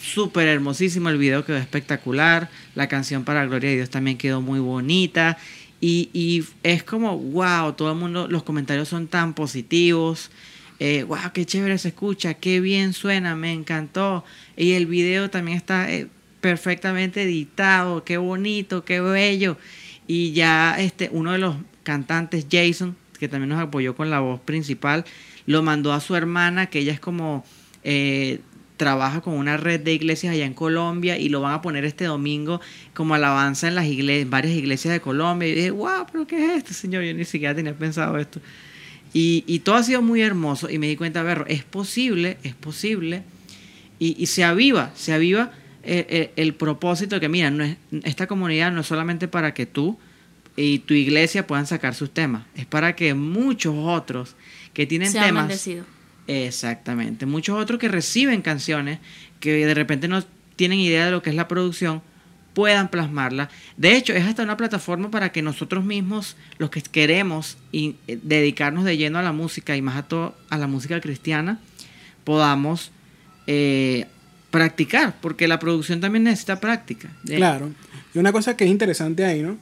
súper 0.00 0.48
hermosísimo. 0.48 1.08
El 1.08 1.18
video 1.18 1.44
quedó 1.44 1.56
espectacular. 1.56 2.50
La 2.74 2.88
canción 2.88 3.24
para 3.24 3.44
Gloria 3.46 3.70
de 3.70 3.76
Dios 3.76 3.90
también 3.90 4.16
quedó 4.16 4.40
muy 4.40 4.60
bonita. 4.60 5.36
Y, 5.80 6.44
es 6.62 6.82
como, 6.82 7.18
wow, 7.18 7.74
todo 7.74 7.92
el 7.92 7.98
mundo, 7.98 8.26
los 8.28 8.42
comentarios 8.42 8.88
son 8.88 9.06
tan 9.06 9.34
positivos. 9.34 10.30
Eh, 10.78 11.04
wow, 11.04 11.32
qué 11.32 11.46
chévere 11.46 11.78
se 11.78 11.88
escucha, 11.88 12.34
qué 12.34 12.60
bien 12.60 12.92
suena, 12.92 13.34
me 13.34 13.52
encantó. 13.52 14.24
Y 14.56 14.72
el 14.72 14.86
video 14.86 15.30
también 15.30 15.56
está 15.56 15.90
eh, 15.90 16.08
perfectamente 16.40 17.22
editado, 17.22 18.04
qué 18.04 18.18
bonito, 18.18 18.84
qué 18.84 19.00
bello. 19.00 19.56
Y 20.06 20.32
ya 20.32 20.76
este, 20.78 21.08
uno 21.12 21.32
de 21.32 21.38
los 21.38 21.56
cantantes, 21.82 22.46
Jason, 22.50 22.96
que 23.18 23.28
también 23.28 23.48
nos 23.48 23.60
apoyó 23.60 23.96
con 23.96 24.10
la 24.10 24.20
voz 24.20 24.40
principal, 24.40 25.04
lo 25.46 25.62
mandó 25.62 25.92
a 25.92 26.00
su 26.00 26.14
hermana, 26.14 26.66
que 26.66 26.80
ella 26.80 26.92
es 26.92 27.00
como 27.00 27.44
eh, 27.82 28.40
trabaja 28.76 29.20
con 29.20 29.34
una 29.34 29.56
red 29.56 29.80
de 29.80 29.94
iglesias 29.94 30.34
allá 30.34 30.44
en 30.44 30.54
Colombia 30.54 31.18
y 31.18 31.28
lo 31.28 31.40
van 31.40 31.54
a 31.54 31.62
poner 31.62 31.84
este 31.84 32.04
domingo 32.04 32.60
como 32.94 33.14
alabanza 33.14 33.68
en 33.68 33.74
las 33.74 33.86
iglesias, 33.86 34.28
varias 34.28 34.54
iglesias 34.54 34.92
de 34.92 35.00
Colombia. 35.00 35.48
Y 35.48 35.54
dije, 35.54 35.70
wow, 35.70 36.06
pero 36.10 36.26
¿qué 36.26 36.44
es 36.44 36.58
esto, 36.58 36.74
señor? 36.74 37.02
Yo 37.04 37.14
ni 37.14 37.24
siquiera 37.24 37.54
tenía 37.54 37.74
pensado 37.74 38.18
esto. 38.18 38.40
Y, 39.12 39.60
todo 39.60 39.76
ha 39.76 39.82
sido 39.82 40.02
muy 40.02 40.20
hermoso 40.20 40.68
y 40.68 40.78
me 40.78 40.88
di 40.88 40.96
cuenta, 40.96 41.20
a 41.20 41.22
ver, 41.22 41.46
es 41.48 41.64
posible, 41.64 42.36
es 42.42 42.54
posible. 42.54 43.22
Y, 43.98 44.26
se 44.26 44.44
aviva, 44.44 44.92
se 44.94 45.12
aviva 45.12 45.52
el, 45.82 46.54
propósito 46.54 47.16
de 47.16 47.20
que, 47.20 47.28
mira, 47.28 47.50
no 47.50 47.64
es, 47.64 47.76
esta 48.04 48.26
comunidad 48.26 48.72
no 48.72 48.82
es 48.82 48.86
solamente 48.86 49.26
para 49.26 49.54
que 49.54 49.64
tú 49.64 49.98
y 50.54 50.80
tu 50.80 50.94
iglesia 50.94 51.46
puedan 51.46 51.66
sacar 51.66 51.94
sus 51.94 52.12
temas, 52.12 52.44
es 52.54 52.66
para 52.66 52.94
que 52.94 53.14
muchos 53.14 53.74
otros 53.76 54.36
que 54.74 54.86
tienen 54.86 55.12
temas... 55.12 55.68
Exactamente. 56.28 57.26
Muchos 57.26 57.56
otros 57.56 57.78
que 57.78 57.88
reciben 57.88 58.42
canciones 58.42 58.98
que 59.40 59.64
de 59.64 59.74
repente 59.74 60.08
no 60.08 60.24
tienen 60.56 60.78
idea 60.78 61.06
de 61.06 61.12
lo 61.12 61.22
que 61.22 61.30
es 61.30 61.36
la 61.36 61.48
producción, 61.48 62.02
puedan 62.56 62.88
plasmarla. 62.88 63.50
De 63.76 63.98
hecho, 63.98 64.14
es 64.14 64.24
hasta 64.24 64.42
una 64.42 64.56
plataforma 64.56 65.10
para 65.10 65.30
que 65.30 65.42
nosotros 65.42 65.84
mismos, 65.84 66.38
los 66.56 66.70
que 66.70 66.80
queremos 66.80 67.58
y, 67.70 67.96
eh, 68.08 68.18
dedicarnos 68.22 68.84
de 68.84 68.96
lleno 68.96 69.18
a 69.18 69.22
la 69.22 69.32
música 69.32 69.76
y 69.76 69.82
más 69.82 69.94
a, 69.96 70.04
todo, 70.04 70.34
a 70.48 70.56
la 70.56 70.66
música 70.66 70.98
cristiana, 71.02 71.60
podamos 72.24 72.92
eh, 73.46 74.06
practicar, 74.50 75.16
porque 75.20 75.46
la 75.48 75.58
producción 75.58 76.00
también 76.00 76.24
necesita 76.24 76.58
práctica. 76.58 77.10
Claro. 77.26 77.72
Y 78.14 78.18
una 78.18 78.32
cosa 78.32 78.56
que 78.56 78.64
es 78.64 78.70
interesante 78.70 79.26
ahí, 79.26 79.42
¿no? 79.42 79.58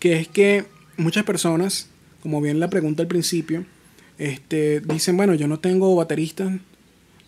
Que 0.00 0.18
es 0.18 0.26
que 0.26 0.64
muchas 0.96 1.22
personas, 1.22 1.90
como 2.24 2.40
bien 2.40 2.58
la 2.58 2.68
pregunta 2.68 3.04
al 3.04 3.08
principio, 3.08 3.64
este, 4.18 4.80
dicen, 4.80 5.16
bueno, 5.16 5.34
yo 5.34 5.46
no 5.46 5.60
tengo 5.60 5.94
bateristas, 5.94 6.54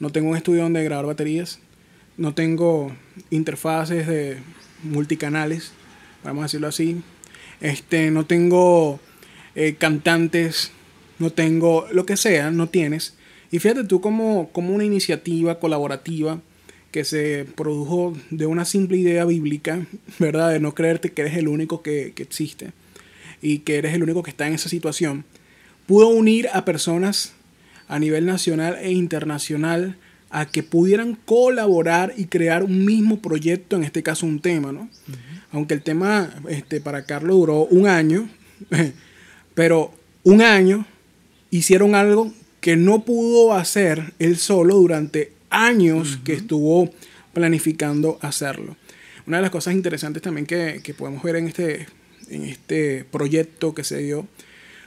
no 0.00 0.10
tengo 0.10 0.30
un 0.30 0.36
estudio 0.36 0.64
donde 0.64 0.82
grabar 0.82 1.06
baterías, 1.06 1.60
no 2.16 2.34
tengo 2.34 2.92
interfaces 3.30 4.08
de 4.08 4.38
multicanales, 4.84 5.72
vamos 6.22 6.42
a 6.42 6.44
decirlo 6.44 6.68
así, 6.68 7.02
este, 7.60 8.10
no 8.10 8.26
tengo 8.26 9.00
eh, 9.54 9.74
cantantes, 9.76 10.72
no 11.18 11.30
tengo 11.30 11.86
lo 11.92 12.06
que 12.06 12.16
sea, 12.16 12.50
no 12.50 12.68
tienes. 12.68 13.14
Y 13.50 13.58
fíjate 13.58 13.84
tú 13.84 14.00
como, 14.00 14.50
como 14.52 14.74
una 14.74 14.84
iniciativa 14.84 15.58
colaborativa 15.58 16.40
que 16.90 17.04
se 17.04 17.46
produjo 17.56 18.16
de 18.30 18.46
una 18.46 18.64
simple 18.64 18.96
idea 18.98 19.24
bíblica, 19.24 19.86
¿verdad? 20.18 20.50
De 20.50 20.60
no 20.60 20.74
creerte 20.74 21.12
que 21.12 21.22
eres 21.22 21.36
el 21.36 21.48
único 21.48 21.82
que, 21.82 22.12
que 22.14 22.22
existe 22.22 22.72
y 23.42 23.58
que 23.58 23.76
eres 23.76 23.94
el 23.94 24.02
único 24.02 24.22
que 24.22 24.30
está 24.30 24.46
en 24.46 24.54
esa 24.54 24.68
situación, 24.68 25.24
pudo 25.86 26.08
unir 26.08 26.48
a 26.52 26.64
personas 26.64 27.34
a 27.88 27.98
nivel 27.98 28.24
nacional 28.26 28.78
e 28.80 28.92
internacional 28.92 29.98
a 30.34 30.46
que 30.46 30.64
pudieran 30.64 31.14
colaborar 31.14 32.12
y 32.16 32.24
crear 32.24 32.64
un 32.64 32.84
mismo 32.84 33.20
proyecto, 33.20 33.76
en 33.76 33.84
este 33.84 34.02
caso 34.02 34.26
un 34.26 34.40
tema, 34.40 34.72
¿no? 34.72 34.90
Aunque 35.52 35.74
el 35.74 35.82
tema 35.82 36.34
este, 36.48 36.80
para 36.80 37.04
Carlos 37.04 37.36
duró 37.36 37.66
un 37.66 37.86
año, 37.86 38.28
pero 39.54 39.94
un 40.24 40.42
año 40.42 40.86
hicieron 41.50 41.94
algo 41.94 42.32
que 42.60 42.74
no 42.74 43.04
pudo 43.04 43.52
hacer 43.52 44.12
él 44.18 44.36
solo 44.36 44.74
durante 44.74 45.30
años 45.50 46.18
que 46.24 46.32
estuvo 46.32 46.90
planificando 47.32 48.18
hacerlo. 48.20 48.76
Una 49.28 49.36
de 49.36 49.42
las 49.42 49.52
cosas 49.52 49.74
interesantes 49.74 50.20
también 50.20 50.46
que, 50.46 50.80
que 50.82 50.94
podemos 50.94 51.22
ver 51.22 51.36
en 51.36 51.46
este, 51.46 51.86
en 52.28 52.42
este 52.42 53.04
proyecto 53.04 53.72
que 53.72 53.84
se 53.84 53.98
dio 53.98 54.26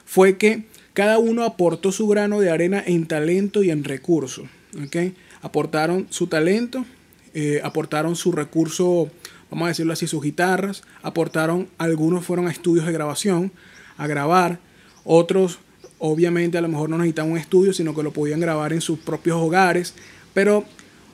fue 0.03 0.37
que 0.37 0.65
cada 0.93 1.19
uno 1.19 1.45
aportó 1.45 1.93
su 1.93 2.05
grano 2.09 2.41
de 2.41 2.49
arena 2.49 2.83
en 2.85 3.05
talento 3.05 3.63
y 3.63 3.69
en 3.69 3.85
recursos. 3.85 4.49
¿ok? 4.83 5.13
Aportaron 5.41 6.07
su 6.09 6.27
talento, 6.27 6.85
eh, 7.33 7.61
aportaron 7.63 8.15
su 8.15 8.31
recurso, 8.31 9.09
vamos 9.49 9.65
a 9.65 9.69
decirlo 9.69 9.93
así, 9.93 10.07
sus 10.07 10.23
guitarras, 10.23 10.83
aportaron, 11.03 11.67
algunos 11.77 12.25
fueron 12.25 12.47
a 12.47 12.51
estudios 12.51 12.85
de 12.85 12.91
grabación, 12.91 13.51
a 13.97 14.07
grabar, 14.07 14.59
otros 15.03 15.59
obviamente 15.99 16.57
a 16.57 16.61
lo 16.61 16.67
mejor 16.67 16.89
no 16.89 16.97
necesitaban 16.97 17.31
un 17.31 17.37
estudio, 17.37 17.73
sino 17.73 17.95
que 17.95 18.03
lo 18.03 18.11
podían 18.11 18.39
grabar 18.39 18.73
en 18.73 18.81
sus 18.81 18.99
propios 18.99 19.37
hogares, 19.37 19.93
pero 20.33 20.65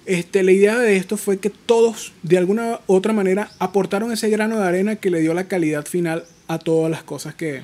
este, 0.05 0.43
la 0.43 0.51
idea 0.51 0.77
de 0.77 0.97
esto 0.97 1.15
fue 1.15 1.39
que 1.39 1.49
todos 1.49 2.11
de 2.23 2.37
alguna 2.37 2.81
u 2.87 2.93
otra 2.93 3.13
manera 3.13 3.51
aportaron 3.59 4.11
ese 4.11 4.29
grano 4.29 4.57
de 4.57 4.67
arena 4.67 4.95
que 4.97 5.09
le 5.09 5.21
dio 5.21 5.33
la 5.33 5.47
calidad 5.47 5.85
final 5.85 6.25
a 6.47 6.59
todas 6.59 6.91
las 6.91 7.03
cosas 7.03 7.33
que, 7.35 7.61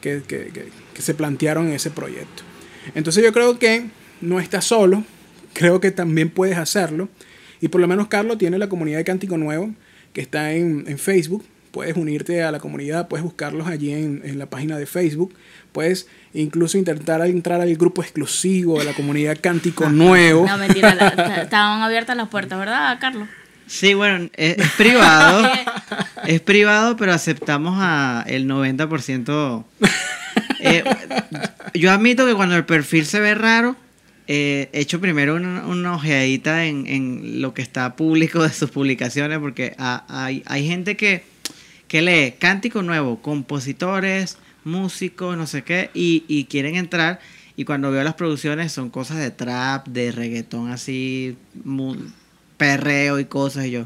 que, 0.00 0.22
que, 0.26 0.70
que, 0.94 1.02
se 1.02 1.14
plantearon 1.14 1.68
en 1.68 1.74
ese 1.74 1.90
proyecto. 1.90 2.42
Entonces 2.94 3.22
yo 3.22 3.32
creo 3.32 3.58
que 3.58 3.86
no 4.22 4.40
estás 4.40 4.64
solo, 4.64 5.04
creo 5.54 5.80
que 5.80 5.90
también 5.90 6.28
puedes 6.28 6.58
hacerlo. 6.58 7.08
Y 7.60 7.68
por 7.68 7.80
lo 7.80 7.88
menos 7.88 8.08
Carlos 8.08 8.36
tiene 8.36 8.58
la 8.58 8.68
comunidad 8.68 8.98
de 8.98 9.04
Cántico 9.04 9.38
Nuevo 9.38 9.70
que 10.12 10.20
está 10.20 10.52
en, 10.52 10.84
en 10.86 10.98
Facebook. 10.98 11.44
Puedes 11.70 11.96
unirte 11.96 12.42
a 12.42 12.52
la 12.52 12.60
comunidad, 12.60 13.08
puedes 13.08 13.24
buscarlos 13.24 13.66
allí 13.66 13.92
en, 13.92 14.22
en, 14.24 14.38
la 14.38 14.46
página 14.46 14.76
de 14.76 14.86
Facebook. 14.86 15.34
Puedes 15.72 16.06
incluso 16.32 16.78
intentar 16.78 17.20
entrar 17.26 17.60
al 17.60 17.74
grupo 17.74 18.02
exclusivo 18.02 18.78
de 18.78 18.84
la 18.84 18.92
comunidad 18.92 19.38
Cántico 19.40 19.88
Nuevo. 19.88 20.46
No, 20.46 20.58
mentira, 20.58 20.90
estaban 21.42 21.82
abiertas 21.82 22.16
las 22.16 22.28
puertas, 22.28 22.58
¿verdad, 22.58 22.96
Carlos? 23.00 23.28
Sí, 23.66 23.94
bueno, 23.94 24.28
es, 24.34 24.58
es 24.58 24.70
privado. 24.72 25.50
es 26.26 26.40
privado, 26.40 26.96
pero 26.96 27.12
aceptamos 27.12 27.76
a 27.80 28.24
el 28.26 28.48
90%. 28.48 29.64
Eh, 30.66 30.82
yo 31.74 31.92
admito 31.92 32.26
que 32.26 32.34
cuando 32.34 32.56
el 32.56 32.64
perfil 32.64 33.04
se 33.04 33.20
ve 33.20 33.34
raro, 33.34 33.76
eh, 34.26 34.68
echo 34.72 35.00
primero 35.00 35.34
una, 35.36 35.66
una 35.66 35.94
ojeadita 35.94 36.64
en, 36.66 36.86
en 36.86 37.40
lo 37.42 37.52
que 37.54 37.62
está 37.62 37.94
público 37.96 38.42
de 38.42 38.50
sus 38.50 38.70
publicaciones, 38.70 39.38
porque 39.38 39.74
ha- 39.78 40.04
hay, 40.08 40.42
hay 40.46 40.66
gente 40.66 40.96
que, 40.96 41.22
que 41.88 42.02
lee 42.02 42.34
cántico 42.38 42.82
nuevo, 42.82 43.20
compositores, 43.20 44.38
músicos, 44.64 45.36
no 45.36 45.46
sé 45.46 45.62
qué, 45.62 45.90
y, 45.94 46.24
y 46.28 46.44
quieren 46.44 46.76
entrar. 46.76 47.20
Y 47.56 47.64
cuando 47.64 47.90
veo 47.92 48.02
las 48.02 48.14
producciones 48.14 48.72
son 48.72 48.90
cosas 48.90 49.18
de 49.18 49.30
trap, 49.30 49.86
de 49.88 50.10
reggaetón 50.10 50.70
así, 50.72 51.36
perreo 52.56 53.18
y 53.20 53.24
cosas. 53.26 53.66
Y 53.66 53.70
yo, 53.72 53.82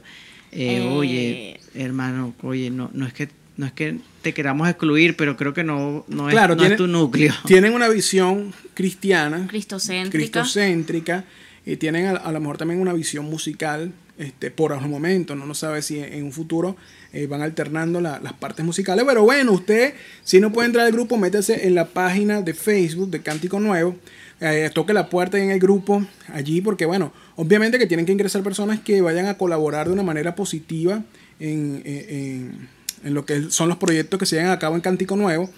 eh, 0.53 0.79
Eh. 0.79 0.88
oye, 0.88 1.61
hermano, 1.74 2.35
oye, 2.42 2.70
no, 2.70 2.90
no 2.94 3.07
es 3.07 3.12
que 3.12 3.29
no 3.58 3.66
es 3.66 3.72
que 3.72 3.98
te 4.22 4.32
queramos 4.32 4.66
excluir, 4.68 5.14
pero 5.16 5.36
creo 5.36 5.52
que 5.52 5.64
no, 5.64 6.04
no, 6.08 6.28
es, 6.28 6.32
Claro, 6.32 6.54
no 6.54 6.60
tiene- 6.60 6.74
es 6.74 6.78
tu 6.78 6.86
núcleo. 6.86 7.34
Tienen 7.46 7.74
una 7.74 7.88
visión 7.88 8.54
cristiana, 8.72 9.46
Cristocéntrica. 9.48 10.10
cristocéntrica 10.40 11.24
y 11.66 11.76
tienen 11.76 12.06
a, 12.06 12.10
a 12.12 12.32
lo 12.32 12.40
mejor 12.40 12.56
también 12.56 12.80
una 12.80 12.94
visión 12.94 13.26
musical 13.26 13.92
este, 14.16 14.50
por 14.50 14.72
el 14.72 14.80
momento. 14.88 15.34
No, 15.36 15.44
no 15.44 15.54
sabe 15.54 15.82
si 15.82 15.98
en, 15.98 16.12
en 16.14 16.24
un 16.24 16.32
futuro 16.32 16.76
eh, 17.12 17.26
van 17.26 17.42
alternando 17.42 18.00
la- 18.00 18.20
las 18.20 18.32
partes 18.32 18.64
musicales. 18.64 19.04
Pero 19.06 19.22
bueno, 19.24 19.52
usted, 19.52 19.92
si 20.24 20.40
no 20.40 20.52
puede 20.52 20.66
entrar 20.66 20.86
al 20.86 20.92
grupo, 20.92 21.16
métase 21.18 21.66
en 21.66 21.74
la 21.74 21.86
página 21.88 22.40
de 22.42 22.54
Facebook 22.54 23.10
de 23.10 23.20
Cántico 23.22 23.60
Nuevo. 23.60 23.96
eh, 24.40 24.70
toque 24.72 24.92
la 24.94 25.08
puerta 25.10 25.36
en 25.36 25.50
el 25.50 25.58
grupo 25.58 26.06
allí, 26.32 26.60
porque 26.60 26.86
bueno, 26.86 27.12
obviamente 27.34 27.76
que 27.76 27.86
tienen 27.88 28.06
que 28.06 28.12
ingresar 28.12 28.42
personas 28.44 28.78
que 28.78 29.00
vayan 29.00 29.26
a 29.26 29.34
colaborar 29.36 29.88
de 29.88 29.92
una 29.92 30.04
manera 30.04 30.36
positiva 30.36 31.02
en, 31.40 31.82
en- 31.84 32.06
en- 32.08 32.77
en 33.04 33.14
lo 33.14 33.24
que 33.24 33.50
son 33.50 33.68
los 33.68 33.78
proyectos 33.78 34.18
que 34.18 34.26
se 34.26 34.37
llevan 34.37 34.50
a 34.50 34.58
cabo 34.58 34.74
en 34.74 34.80
Cántico 34.80 35.16
Nuevo. 35.16 35.50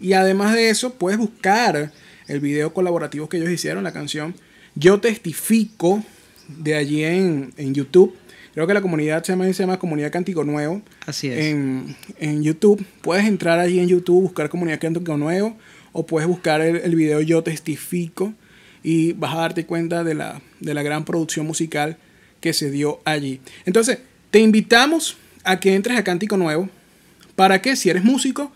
Y 0.00 0.12
además 0.14 0.54
de 0.54 0.70
eso, 0.70 0.94
puedes 0.94 1.18
buscar 1.18 1.92
el 2.26 2.40
video 2.40 2.72
colaborativo 2.74 3.28
que 3.28 3.36
ellos 3.36 3.50
hicieron, 3.50 3.84
la 3.84 3.92
canción 3.92 4.34
Yo 4.74 5.00
Testifico, 5.00 6.04
de 6.48 6.74
allí 6.74 7.04
en, 7.04 7.52
en 7.56 7.74
YouTube. 7.74 8.14
Creo 8.54 8.66
que 8.66 8.74
la 8.74 8.82
comunidad 8.82 9.24
se 9.24 9.32
llama, 9.32 9.46
se 9.46 9.54
llama 9.54 9.78
Comunidad 9.78 10.12
Cántico 10.12 10.44
Nuevo. 10.44 10.82
Así 11.06 11.28
es. 11.28 11.46
En, 11.46 11.96
en 12.18 12.42
YouTube. 12.42 12.84
Puedes 13.02 13.24
entrar 13.26 13.58
allí 13.58 13.80
en 13.80 13.88
YouTube, 13.88 14.22
buscar 14.22 14.48
Comunidad 14.48 14.80
Cántico 14.80 15.16
Nuevo, 15.16 15.56
o 15.92 16.06
puedes 16.06 16.28
buscar 16.28 16.60
el, 16.60 16.76
el 16.76 16.94
video 16.94 17.20
Yo 17.20 17.42
Testifico 17.42 18.32
y 18.82 19.12
vas 19.14 19.34
a 19.34 19.38
darte 19.38 19.66
cuenta 19.66 20.04
de 20.04 20.14
la, 20.14 20.40
de 20.60 20.74
la 20.74 20.82
gran 20.82 21.04
producción 21.04 21.46
musical 21.46 21.96
que 22.40 22.52
se 22.52 22.70
dio 22.70 23.00
allí. 23.04 23.40
Entonces, 23.64 23.98
te 24.30 24.38
invitamos 24.38 25.16
a 25.42 25.58
que 25.58 25.74
entres 25.74 25.96
a 25.98 26.04
Cántico 26.04 26.36
Nuevo. 26.36 26.68
¿Para 27.36 27.60
qué? 27.60 27.76
Si 27.76 27.90
eres 27.90 28.04
músico, 28.04 28.52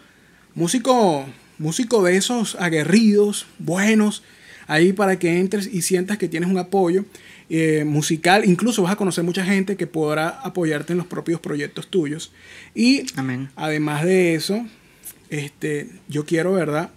músico, 0.55 1.27
músico 1.59 2.03
de 2.05 2.17
esos 2.17 2.55
aguerridos, 2.57 3.47
buenos, 3.59 4.23
ahí 4.69 4.93
para 4.93 5.19
que 5.19 5.39
entres 5.39 5.69
y 5.73 5.83
sientas 5.83 6.19
que 6.19 6.29
tienes 6.29 6.49
un 6.49 6.59
apoyo 6.59 7.05
eh, 7.51 7.85
musical. 7.85 8.45
Incluso 8.45 8.83
vas 8.83 8.93
a 8.93 8.97
conocer 8.97 9.25
mucha 9.25 9.45
gente 9.45 9.77
que 9.77 9.87
podrá 9.87 10.29
apoyarte 10.29 10.93
en 10.93 10.99
los 10.99 11.07
propios 11.07 11.41
proyectos 11.41 11.89
tuyos. 11.89 12.33
Y 12.75 13.07
Amén. 13.17 13.49
además 13.57 14.05
de 14.05 14.35
eso, 14.35 14.65
este, 15.31 15.89
yo 16.09 16.25
quiero, 16.25 16.53
¿verdad? 16.53 16.91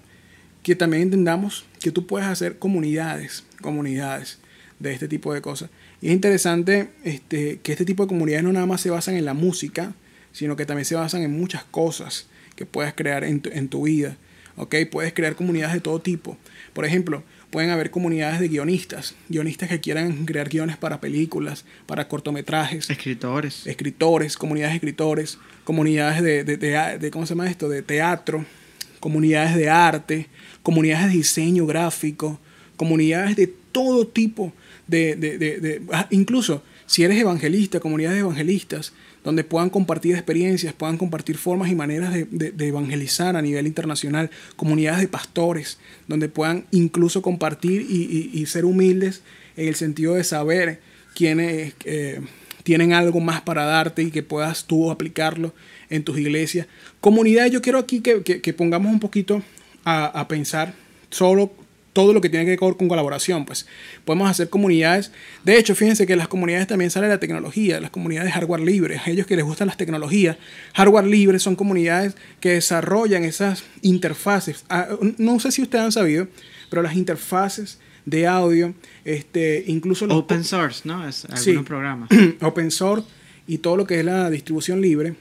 Que 0.62 0.76
también 0.76 1.04
entendamos 1.04 1.65
que 1.80 1.91
tú 1.91 2.06
puedes 2.06 2.28
hacer 2.28 2.60
comunidades, 2.60 3.46
comunidades 3.62 4.38
de 4.80 4.94
este 4.94 5.08
tipo 5.08 5.34
de 5.34 5.41
cosas. 5.41 5.70
Y 6.02 6.08
es 6.08 6.13
interesante 6.13 6.89
este, 7.04 7.60
que 7.63 7.72
este 7.72 7.86
tipo 7.86 8.04
de 8.04 8.10
comunidades 8.10 8.44
no 8.44 8.54
nada 8.54 8.65
más 8.65 8.82
se 8.82 8.89
basan 8.89 9.15
en 9.15 9.26
la 9.26 9.34
música, 9.34 9.94
sino 10.32 10.56
que 10.56 10.65
también 10.65 10.86
se 10.86 10.96
basan 10.96 11.24
en 11.24 11.32
muchas 11.38 11.63
cosas 11.65 12.28
que 12.56 12.65
puedes 12.65 12.94
crear 12.94 13.24
en 13.24 13.39
tu, 13.41 13.50
en 13.52 13.67
tu 13.70 13.84
vida. 13.84 14.17
¿ok? 14.58 14.76
Puedes 14.91 15.13
crear 15.13 15.36
comunidades 15.36 15.74
de 15.74 15.80
todo 15.82 16.00
tipo. 16.02 16.38
Por 16.74 16.86
ejemplo, 16.86 17.24
pueden 17.50 17.70
haber 17.70 17.89
comunidades 17.91 18.39
de 18.39 18.48
guionistas, 18.50 19.15
guionistas 19.30 19.70
que 19.70 19.80
quieran 19.80 20.26
crear 20.26 20.50
guiones 20.50 20.78
para 20.78 21.02
películas, 21.02 21.65
para 21.86 22.08
cortometrajes, 22.08 22.89
Escritores. 22.89 23.65
escritores, 23.67 24.38
comunidades 24.38 24.74
de 24.74 24.76
escritores, 24.78 25.38
comunidades 25.63 26.22
de, 26.22 26.44
de, 26.44 26.58
de- 26.58 26.98
de- 27.00 27.12
¿cómo 27.12 27.26
se 27.26 27.34
llama 27.34 27.50
esto? 27.50 27.67
De 27.70 27.82
teatro, 27.82 28.46
comunidades 29.00 29.56
de 29.56 29.70
arte, 29.70 30.28
comunidades 30.63 31.08
de 31.08 31.13
diseño 31.17 31.65
gráfico, 31.65 32.39
comunidades 32.78 33.36
de 33.36 33.48
todo 33.48 34.08
tipo 34.08 34.54
de, 34.88 35.15
de- 35.15 35.38
de- 35.38 35.60
de- 35.60 35.82
ah, 35.91 36.08
incluso 36.12 36.63
si 36.86 37.04
eres 37.04 37.17
evangelista, 37.17 37.80
comunidades 37.80 38.15
de 38.17 38.22
evangelistas, 38.22 38.94
donde 39.23 39.43
puedan 39.43 39.69
compartir 39.69 40.15
experiencias, 40.15 40.73
puedan 40.73 40.97
compartir 40.97 41.38
formas 41.38 41.69
y 41.69 41.75
maneras 41.75 42.13
de, 42.13 42.67
evangelizar 42.67 43.36
a 43.36 43.41
nivel 43.41 43.67
internacional, 43.67 44.31
comunidades 44.55 45.01
de 45.01 45.07
pastores, 45.07 45.77
donde 46.07 46.27
puedan 46.27 46.65
incluso 46.71 47.21
compartir 47.21 47.81
y, 47.81 48.45
ser 48.47 48.65
humildes 48.65 49.21
en 49.55 49.67
el 49.67 49.75
sentido 49.75 50.15
de 50.15 50.23
saber 50.23 50.79
quién 51.13 51.39
es, 51.39 51.73
eh, 51.86 52.21
tienen 52.63 52.93
algo 52.93 53.19
más 53.19 53.41
para 53.41 53.65
darte 53.65 54.03
y 54.03 54.12
que 54.12 54.23
puedas 54.23 54.65
tú 54.65 54.91
aplicarlo 54.91 55.53
en 55.89 56.03
tus 56.03 56.17
iglesias. 56.17 56.67
Comunidad, 56.99 57.47
yo 57.47 57.62
quiero 57.62 57.79
aquí 57.79 58.01
que, 58.01 58.23
que, 58.23 58.53
pongamos 58.53 58.91
un 58.91 58.99
poquito 58.99 59.43
a, 59.84 60.27
pensar 60.27 60.73
solo 61.10 61.51
todo 61.93 62.13
lo 62.13 62.21
que 62.21 62.30
tiene 62.30 62.45
que 62.45 62.51
ver 62.51 62.60
con 62.77 62.88
colaboración, 62.88 63.45
pues 63.45 63.67
podemos 64.06 64.30
hacer 64.30 64.49
comunidades. 64.49 65.12
De 65.43 65.58
hecho, 65.58 65.75
fíjense 65.75 66.08
que 66.08 66.15
las 66.15 66.27
comunidades 66.27 66.67
también 66.67 66.89
sale 66.89 67.08
la 67.08 67.19
tecnología, 67.19 67.80
las 67.80 67.91
comunidades 67.91 68.27
de 68.27 68.32
hardware 68.34 68.62
libre, 68.62 69.01
a 69.04 69.10
ellos 69.10 69.27
que 69.27 69.36
les 69.36 69.43
gustan 69.43 69.67
las 69.67 69.77
tecnologías, 69.77 70.38
hardware 70.73 71.06
libre 71.06 71.39
son 71.39 71.56
comunidades 71.56 72.15
que 72.39 72.51
desarrollan 72.51 73.25
esas 73.25 73.63
interfaces. 73.82 74.63
Ah, 74.69 74.88
no 75.17 75.39
sé 75.39 75.51
si 75.51 75.62
ustedes 75.62 75.84
han 75.84 75.91
sabido, 75.91 76.27
pero 76.69 76.82
las 76.82 76.95
interfaces 76.95 77.80
de 78.06 78.27
audio, 78.27 78.73
este, 79.06 79.63
incluso 79.67 80.08
los 80.08 80.17
open 80.17 80.43
source, 80.43 80.82
¿no? 80.86 81.08
Es 81.08 81.25
algunos 81.25 81.65
programas. 81.65 82.10
open 82.41 82.71
source 82.71 83.08
y 83.47 83.60
todo 83.60 83.77
lo 83.77 83.86
que 83.86 83.99
es 83.99 84.06
la 84.06 84.30
distribución 84.30 84.82
libre, 84.82 85.15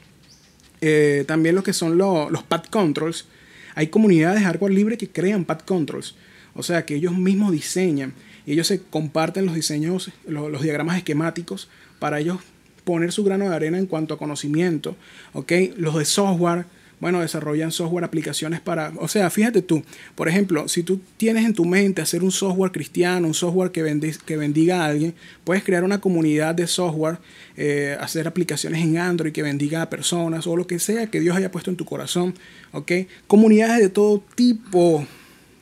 eh, 0.80 1.24
también 1.26 1.54
lo 1.54 1.62
que 1.62 1.72
son 1.72 1.98
los 1.98 2.42
pad 2.44 2.64
controls. 2.70 3.26
Hay 3.74 3.88
comunidades 3.88 4.40
de 4.40 4.46
hardware 4.46 4.72
libre 4.72 4.98
que 4.98 5.08
crean 5.08 5.44
pad 5.44 5.60
controls, 5.60 6.16
o 6.60 6.62
sea 6.62 6.86
que 6.86 6.94
ellos 6.94 7.16
mismos 7.16 7.52
diseñan 7.52 8.14
ellos 8.46 8.66
se 8.66 8.80
comparten 8.80 9.46
los 9.46 9.54
diseños, 9.54 10.10
los, 10.26 10.62
diagramas 10.62 10.96
esquemáticos 10.96 11.68
para 11.98 12.20
ellos 12.20 12.38
poner 12.84 13.12
su 13.12 13.24
grano 13.24 13.48
de 13.48 13.54
arena 13.54 13.78
en 13.78 13.86
cuanto 13.86 14.14
a 14.14 14.18
conocimiento, 14.18 14.96
¿ok? 15.32 15.52
Los 15.76 15.96
de 15.96 16.04
software 16.04 16.66
bueno, 16.98 17.22
desarrollan 17.22 17.72
software, 17.72 18.04
aplicaciones 18.04 18.60
para, 18.60 18.92
o 18.98 19.08
sea, 19.08 19.30
fíjate 19.30 19.62
tú, 19.62 19.82
por 20.14 20.28
ejemplo, 20.28 20.68
si 20.68 20.82
tú 20.82 21.00
tienes 21.16 21.46
en 21.46 21.54
tu 21.54 21.64
mente 21.64 22.02
hacer 22.02 22.22
un 22.22 22.30
software 22.30 22.72
cristiano, 22.72 23.26
un 23.26 23.32
software 23.32 23.70
que, 23.70 24.12
que 24.26 24.36
bendiga 24.36 24.82
a 24.82 24.86
alguien, 24.88 25.14
puedes 25.42 25.64
crear 25.64 25.82
una 25.82 26.02
comunidad 26.02 26.54
de 26.54 26.66
software, 26.66 27.16
eh, 27.56 27.96
hacer 27.98 28.28
aplicaciones 28.28 28.84
en 28.84 28.98
Android 28.98 29.32
que 29.32 29.42
bendiga 29.42 29.80
a 29.80 29.88
personas 29.88 30.46
o 30.46 30.54
lo 30.58 30.66
que 30.66 30.78
sea 30.78 31.06
que 31.06 31.20
Dios 31.20 31.34
haya 31.34 31.50
puesto 31.50 31.70
en 31.70 31.78
tu 31.78 31.86
corazón, 31.86 32.34
¿ok? 32.72 32.92
Comunidades 33.26 33.80
de 33.80 33.88
todo 33.88 34.22
tipo, 34.34 35.06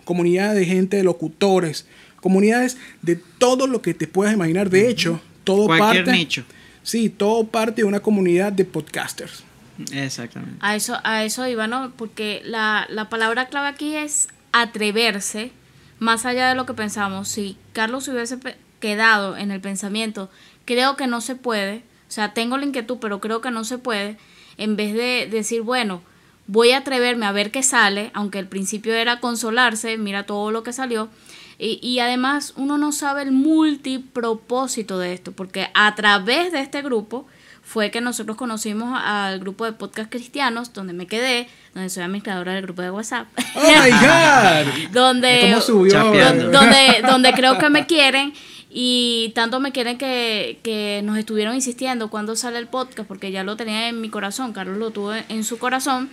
comunidades 0.08 0.56
de 0.56 0.64
gente, 0.64 0.96
de 0.96 1.02
locutores, 1.02 1.86
comunidades 2.22 2.78
de 3.02 3.16
todo 3.16 3.66
lo 3.66 3.82
que 3.82 3.92
te 3.92 4.06
puedas 4.06 4.32
imaginar, 4.32 4.70
de 4.70 4.88
hecho, 4.88 5.20
todo 5.44 5.66
Cualquier 5.66 6.06
parte... 6.06 6.12
nicho. 6.12 6.44
Sí, 6.82 7.10
todo 7.10 7.46
parte 7.46 7.82
de 7.82 7.84
una 7.84 8.00
comunidad 8.00 8.50
de 8.50 8.64
podcasters. 8.64 9.44
Exactamente. 9.92 10.56
A 10.60 10.76
eso, 10.76 10.96
a 11.04 11.24
eso 11.24 11.46
iba, 11.46 11.66
¿no? 11.66 11.92
Porque 11.94 12.40
la, 12.42 12.86
la 12.88 13.10
palabra 13.10 13.48
clave 13.48 13.68
aquí 13.68 13.96
es 13.96 14.28
atreverse, 14.52 15.52
más 15.98 16.24
allá 16.24 16.48
de 16.48 16.54
lo 16.54 16.64
que 16.64 16.72
pensamos. 16.72 17.28
Si 17.28 17.58
Carlos 17.74 18.08
hubiese 18.08 18.38
quedado 18.80 19.36
en 19.36 19.50
el 19.50 19.60
pensamiento, 19.60 20.30
creo 20.64 20.96
que 20.96 21.06
no 21.06 21.20
se 21.20 21.34
puede, 21.34 21.82
o 22.08 22.10
sea, 22.10 22.32
tengo 22.32 22.56
la 22.56 22.64
inquietud, 22.64 22.96
pero 22.98 23.20
creo 23.20 23.42
que 23.42 23.50
no 23.50 23.64
se 23.64 23.76
puede, 23.76 24.16
en 24.56 24.74
vez 24.74 24.94
de 24.94 25.28
decir, 25.30 25.60
bueno, 25.60 26.00
voy 26.48 26.72
a 26.72 26.78
atreverme 26.78 27.26
a 27.26 27.32
ver 27.32 27.52
qué 27.52 27.62
sale, 27.62 28.10
aunque 28.14 28.40
el 28.40 28.48
principio 28.48 28.94
era 28.94 29.20
consolarse, 29.20 29.96
mira 29.98 30.24
todo 30.24 30.50
lo 30.50 30.64
que 30.64 30.72
salió. 30.72 31.08
Y, 31.60 31.78
y, 31.82 31.98
además 31.98 32.54
uno 32.56 32.78
no 32.78 32.92
sabe 32.92 33.22
el 33.22 33.32
multipropósito 33.32 34.98
de 34.98 35.12
esto, 35.12 35.32
porque 35.32 35.68
a 35.74 35.94
través 35.96 36.52
de 36.52 36.60
este 36.60 36.82
grupo 36.82 37.26
fue 37.62 37.90
que 37.90 38.00
nosotros 38.00 38.36
conocimos 38.36 38.98
al 39.04 39.40
grupo 39.40 39.64
de 39.64 39.72
podcast 39.72 40.08
cristianos, 40.08 40.72
donde 40.72 40.94
me 40.94 41.06
quedé, 41.06 41.48
donde 41.74 41.90
soy 41.90 42.04
administradora 42.04 42.54
del 42.54 42.62
grupo 42.62 42.80
de 42.80 42.90
WhatsApp. 42.90 43.26
¡Oh, 43.54 43.60
my 43.60 43.90
God! 44.86 44.92
donde, 44.92 45.54
donde, 46.50 47.02
donde 47.06 47.32
creo 47.32 47.58
que 47.58 47.68
me 47.68 47.86
quieren 47.86 48.32
y 48.70 49.32
tanto 49.34 49.60
me 49.60 49.72
quieren 49.72 49.96
que, 49.96 50.58
que 50.62 51.00
nos 51.04 51.16
estuvieron 51.18 51.54
insistiendo 51.54 52.10
cuando 52.10 52.36
sale 52.36 52.58
el 52.58 52.66
podcast, 52.66 53.08
porque 53.08 53.30
ya 53.30 53.42
lo 53.42 53.56
tenía 53.56 53.88
en 53.88 54.00
mi 54.00 54.10
corazón, 54.10 54.52
Carlos 54.52 54.76
lo 54.76 54.90
tuvo 54.90 55.14
en 55.14 55.44
su 55.44 55.58
corazón. 55.58 56.10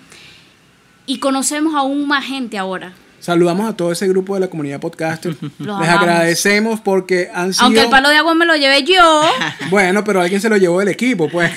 Y 1.05 1.19
conocemos 1.19 1.75
aún 1.75 2.07
más 2.07 2.25
gente 2.25 2.57
ahora. 2.57 2.93
Saludamos 3.19 3.69
a 3.69 3.75
todo 3.75 3.91
ese 3.91 4.07
grupo 4.07 4.35
de 4.35 4.41
la 4.41 4.47
comunidad 4.47 4.79
podcaster. 4.79 5.35
Les 5.59 5.89
agradecemos 5.89 6.79
porque 6.79 7.29
han 7.33 7.53
sido... 7.53 7.65
Aunque 7.65 7.81
el 7.81 7.89
palo 7.89 8.09
de 8.09 8.17
agua 8.17 8.35
me 8.35 8.45
lo 8.45 8.55
llevé 8.55 8.83
yo. 8.83 9.21
bueno, 9.69 10.03
pero 10.03 10.21
alguien 10.21 10.39
se 10.39 10.49
lo 10.49 10.57
llevó 10.57 10.79
del 10.79 10.89
equipo, 10.89 11.29
pues. 11.29 11.51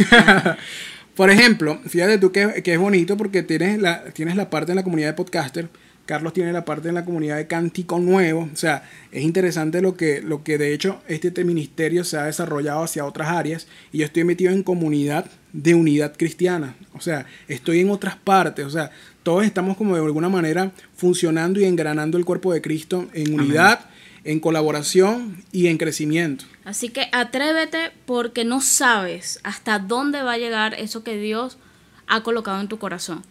Por 1.14 1.30
ejemplo, 1.30 1.80
fíjate 1.86 2.18
tú 2.18 2.30
que, 2.32 2.62
que, 2.62 2.74
es 2.74 2.78
bonito 2.78 3.16
porque 3.16 3.42
tienes 3.42 3.80
la, 3.80 4.04
tienes 4.04 4.36
la 4.36 4.50
parte 4.50 4.72
en 4.72 4.76
la 4.76 4.84
comunidad 4.84 5.08
de 5.08 5.14
podcaster. 5.14 5.68
Carlos 6.08 6.32
tiene 6.32 6.54
la 6.54 6.64
parte 6.64 6.88
en 6.88 6.94
la 6.94 7.04
comunidad 7.04 7.36
de 7.36 7.46
Cántico 7.46 7.98
Nuevo. 7.98 8.48
O 8.50 8.56
sea, 8.56 8.82
es 9.12 9.22
interesante 9.22 9.82
lo 9.82 9.94
que, 9.94 10.22
lo 10.22 10.42
que 10.42 10.56
de 10.56 10.72
hecho 10.72 11.02
este 11.06 11.44
ministerio 11.44 12.02
se 12.02 12.16
ha 12.16 12.22
desarrollado 12.22 12.82
hacia 12.82 13.04
otras 13.04 13.28
áreas. 13.28 13.68
Y 13.92 13.98
yo 13.98 14.06
estoy 14.06 14.24
metido 14.24 14.50
en 14.50 14.62
comunidad 14.62 15.26
de 15.52 15.74
unidad 15.74 16.16
cristiana. 16.16 16.76
O 16.94 17.02
sea, 17.02 17.26
estoy 17.46 17.80
en 17.80 17.90
otras 17.90 18.16
partes. 18.16 18.64
O 18.64 18.70
sea, 18.70 18.90
todos 19.22 19.44
estamos 19.44 19.76
como 19.76 19.96
de 19.96 20.02
alguna 20.02 20.30
manera 20.30 20.72
funcionando 20.96 21.60
y 21.60 21.66
engranando 21.66 22.16
el 22.16 22.24
cuerpo 22.24 22.54
de 22.54 22.62
Cristo 22.62 23.06
en 23.12 23.38
unidad, 23.38 23.80
en 24.24 24.40
colaboración 24.40 25.44
y 25.52 25.66
en 25.66 25.76
crecimiento. 25.76 26.46
Así 26.64 26.88
que 26.88 27.08
atrévete 27.12 27.92
porque 28.06 28.46
no 28.46 28.62
sabes 28.62 29.40
hasta 29.42 29.78
dónde 29.78 30.22
va 30.22 30.32
a 30.32 30.38
llegar 30.38 30.72
eso 30.72 31.04
que 31.04 31.18
Dios 31.18 31.58
ha 32.06 32.22
colocado 32.22 32.62
en 32.62 32.68
tu 32.68 32.78
corazón. 32.78 33.22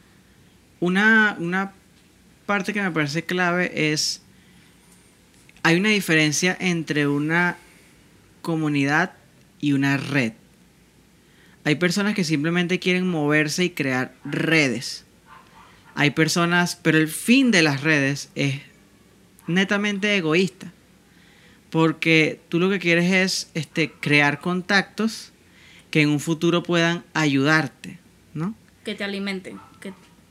Una, 0.80 1.36
una 1.40 1.74
parte 2.48 2.74
que 2.74 2.82
me 2.82 2.90
parece 2.90 3.24
clave 3.24 3.94
es, 3.94 4.24
hay 5.62 5.76
una 5.76 5.90
diferencia 5.90 6.58
entre 6.60 7.08
una 7.08 7.58
comunidad 8.42 9.14
y 9.62 9.74
una 9.74 9.98
red. 9.98 10.34
Hay 11.64 11.76
personas 11.76 12.16
que 12.16 12.24
simplemente 12.24 12.80
quieren 12.80 13.08
moverse 13.08 13.66
y 13.66 13.70
crear 13.70 14.16
redes 14.26 15.06
hay 16.00 16.12
personas, 16.12 16.76
pero 16.80 17.00
el 17.00 17.08
fin 17.08 17.50
de 17.50 17.64
las 17.64 17.82
redes 17.82 18.30
es 18.36 18.62
netamente 19.48 20.16
egoísta. 20.16 20.72
Porque 21.72 22.40
tú 22.50 22.60
lo 22.60 22.70
que 22.70 22.78
quieres 22.78 23.12
es 23.12 23.50
este, 23.56 23.92
crear 23.92 24.40
contactos 24.40 25.34
que 25.90 26.04
en 26.04 26.10
un 26.10 26.20
futuro 26.20 26.62
puedan 26.62 27.04
ayudarte, 27.16 27.98
¿no? 28.36 28.54
Que 28.86 28.94
te 28.94 29.04
alimenten. 29.04 29.60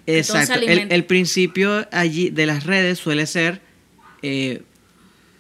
Exacto. 0.07 0.61
el, 0.67 1.05
principio 1.05 1.87
allí 1.91 2.31
de 2.31 2.47
las 2.47 2.65
redes 2.65 2.99
suele 2.99 3.27
ser 3.27 3.61
eh, 4.23 4.63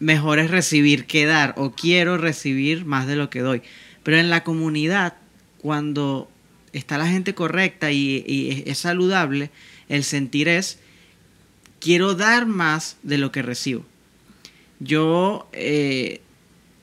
mejor 0.00 0.38
es 0.38 0.50
recibir 0.50 1.07
que 1.07 1.24
dar 1.24 1.55
o 1.57 1.72
quiero 1.72 2.18
recibir 2.18 2.85
más 2.85 3.07
de 3.07 3.16
lo 3.16 3.31
que 3.31 3.40
doy. 3.40 3.62
Pero 4.02 4.18
en 4.18 4.29
la 4.29 4.44
comunidad, 4.44 5.14
cuando 5.59 6.31
está 6.72 6.98
la 6.98 7.07
gente 7.07 7.35
correcta 7.35 7.92
y 7.92 8.64
es 8.66 8.79
saludable, 8.79 9.50
el 9.88 10.05
sentir 10.05 10.48
es, 10.48 10.79
quiero 11.81 12.14
dar 12.14 12.46
más 12.46 12.96
de 13.02 13.18
lo 13.18 13.33
que 13.33 13.42
recibo. 13.42 13.85
Yo 14.79 15.48
eh, 15.52 16.20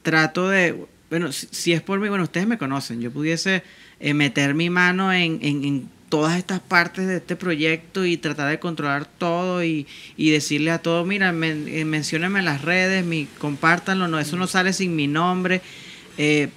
trato 0.02 0.50
de, 0.50 0.86
bueno, 1.10 1.32
si, 1.32 1.74
es 1.74 1.82
por 1.82 2.00
mí, 2.00 2.10
bueno, 2.10 2.24
ustedes 2.24 2.48
me 2.48 2.58
conocen, 2.58 3.02
yo 3.02 3.12
pudiese 3.12 3.64
eh, 4.00 4.14
meter 4.14 4.54
mi 4.56 4.70
mano 4.70 5.14
en, 5.14 5.90
todas 6.14 6.38
estas 6.38 6.60
partes 6.60 7.08
de 7.08 7.16
este 7.16 7.36
proyecto 7.36 8.06
y 8.06 8.18
tratar 8.18 8.48
de 8.52 8.60
controlar 8.60 9.08
todo 9.08 9.64
y, 9.64 9.88
decirle 10.16 10.70
a 10.70 10.78
todos, 10.78 11.08
mira, 11.08 11.30
eh, 11.30 11.86
menciónenme 11.86 12.38
en 12.38 12.46
las 12.46 12.62
redes, 12.62 13.04
mi, 13.04 13.26
compártanlo, 13.40 14.08
no, 14.08 14.20
eso 14.20 14.38
no 14.38 14.46
sale 14.46 14.74
sin 14.74 14.96
mi 14.96 15.08
nombre, 15.08 15.64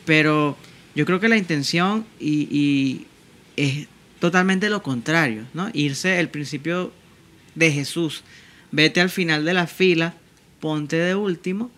pero 0.05 0.59
yo 0.95 1.07
creo 1.07 1.21
que 1.21 1.31
la 1.31 1.39
intención 1.39 2.05
y, 2.21 2.49
y 2.51 3.07
es 3.57 3.89
totalmente 4.19 4.69
lo 4.69 4.83
contrario, 4.83 5.47
¿no? 5.55 5.71
Irse 5.73 6.21
el 6.21 6.29
principio 6.29 6.93
de 7.55 7.73
Jesús. 7.73 8.25
Vete 8.73 9.01
al 9.01 9.09
final 9.09 9.47
de 9.47 9.55
la 9.55 9.67
fila, 9.67 10.13
ponte 10.61 10.97
de 10.97 11.15
último 11.15 11.71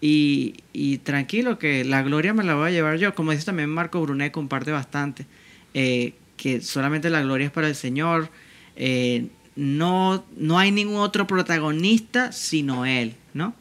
y, 0.00 0.98
tranquilo 1.02 1.58
que 1.58 1.84
la 1.84 2.02
gloria 2.02 2.32
me 2.32 2.44
la 2.44 2.54
voy 2.54 2.68
a 2.68 2.70
llevar 2.70 2.98
yo. 2.98 3.12
Como 3.16 3.32
dice 3.32 3.44
también 3.44 3.70
Marco 3.70 4.00
Brunet, 4.00 4.30
comparte 4.30 4.70
bastante, 4.70 5.26
eh, 5.72 6.14
que 6.36 6.60
solamente 6.60 7.10
la 7.10 7.22
gloria 7.22 7.46
es 7.46 7.52
para 7.52 7.68
el 7.68 7.74
Señor. 7.74 8.30
Eh, 8.76 9.28
no, 9.56 10.24
no 10.36 10.58
hay 10.58 10.70
ningún 10.72 10.96
otro 10.96 11.26
protagonista 11.26 12.32
sino 12.32 12.86
Él, 12.86 13.14
¿no? 13.34 13.54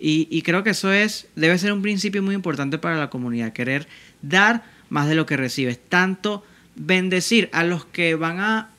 Y, 0.00 0.28
y 0.30 0.42
creo 0.42 0.62
que 0.62 0.70
eso 0.70 0.92
es, 0.92 1.28
debe 1.34 1.58
ser 1.58 1.72
un 1.72 1.82
principio 1.82 2.22
muy 2.22 2.34
importante 2.34 2.78
para 2.78 2.96
la 2.96 3.10
comunidad, 3.10 3.52
querer 3.52 3.88
dar 4.22 4.64
más 4.90 5.08
de 5.08 5.14
lo 5.14 5.26
que 5.26 5.36
recibes, 5.36 5.78
tanto 5.88 6.44
bendecir 6.76 7.50
a 7.52 7.64
los 7.64 7.84
que 7.84 8.14
van 8.14 8.38
a 8.40 8.70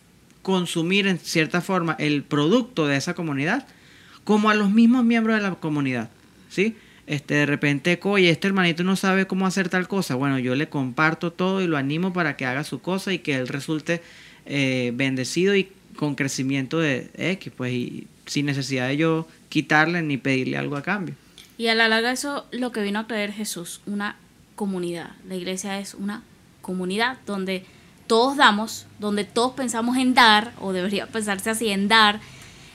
consumir 0.42 1.08
en 1.08 1.20
cierta 1.20 1.62
forma 1.62 1.96
el 2.00 2.24
producto 2.24 2.88
de 2.88 2.96
esa 2.96 3.14
comunidad, 3.14 3.68
como 4.24 4.50
a 4.50 4.56
los 4.56 4.72
mismos 4.72 5.04
miembros 5.04 5.36
de 5.36 5.44
la 5.44 5.56
comunidad, 5.56 6.10
¿sí? 6.50 6.76
Este, 7.10 7.34
de 7.34 7.48
repente, 7.48 8.00
oye, 8.04 8.30
este 8.30 8.48
hermanito 8.48 8.84
no 8.84 8.96
sabe 8.96 9.26
cómo 9.26 9.48
hacer 9.48 9.68
tal 9.68 9.88
cosa. 9.88 10.14
Bueno, 10.14 10.38
yo 10.38 10.54
le 10.54 10.70
comparto 10.70 11.34
todo 11.34 11.60
y 11.60 11.66
lo 11.66 11.76
animo 11.76 12.14
para 12.14 12.38
que 12.38 12.46
haga 12.46 12.64
su 12.64 12.82
cosa 12.82 13.12
y 13.12 13.18
que 13.18 13.34
él 13.34 13.48
resulte 13.48 14.04
eh, 14.46 14.92
bendecido 14.94 15.56
y 15.56 15.72
con 15.96 16.14
crecimiento 16.14 16.78
de 16.78 17.10
X, 17.18 17.52
pues, 17.58 17.74
y 17.74 18.08
sin 18.28 18.46
necesidad 18.46 18.90
de 18.90 18.98
yo 18.98 19.28
quitarle 19.50 20.04
ni 20.04 20.18
pedirle 20.18 20.60
algo 20.60 20.78
a 20.78 20.84
cambio. 20.84 21.16
Y 21.58 21.70
a 21.70 21.74
la 21.74 21.88
larga 21.88 22.12
eso 22.12 22.46
lo 22.52 22.72
que 22.72 22.84
vino 22.84 23.00
a 23.00 23.08
traer 23.08 23.34
Jesús, 23.34 23.82
una 23.88 24.16
comunidad. 24.56 25.10
La 25.28 25.34
iglesia 25.34 25.80
es 25.80 25.96
una 25.96 26.22
comunidad, 26.62 27.18
donde 27.26 27.66
todos 28.06 28.38
damos, 28.38 28.86
donde 29.00 29.24
todos 29.24 29.54
pensamos 29.54 29.98
en 29.98 30.14
dar, 30.14 30.54
o 30.60 30.74
debería 30.74 31.08
pensarse 31.08 31.50
así, 31.50 31.70
en 31.70 31.88
dar, 31.88 32.20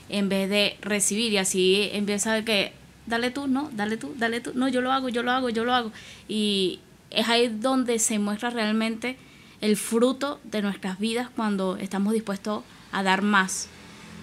en 0.09 0.27
vez 0.27 0.49
de 0.49 0.75
recibir. 0.81 1.31
Y 1.31 1.37
así 1.37 1.89
empieza 1.93 2.43
que, 2.43 2.73
dale 3.05 3.31
tú, 3.31 3.47
no, 3.47 3.69
dale 3.73 3.97
tú, 3.97 4.13
dale 4.17 4.41
tú, 4.41 4.51
no, 4.55 4.67
yo 4.67 4.81
lo 4.81 4.91
hago, 4.91 5.09
yo 5.09 5.23
lo 5.23 5.31
hago, 5.31 5.49
yo 5.49 5.63
lo 5.63 5.73
hago. 5.73 5.91
Y 6.27 6.79
es 7.11 7.27
ahí 7.29 7.47
donde 7.47 7.99
se 7.99 8.19
muestra 8.19 8.49
realmente 8.49 9.17
el 9.61 9.77
fruto 9.77 10.39
de 10.43 10.61
nuestras 10.61 10.99
vidas 10.99 11.29
cuando 11.35 11.77
estamos 11.77 12.13
dispuestos 12.13 12.63
a 12.91 13.03
dar 13.03 13.21
más 13.21 13.67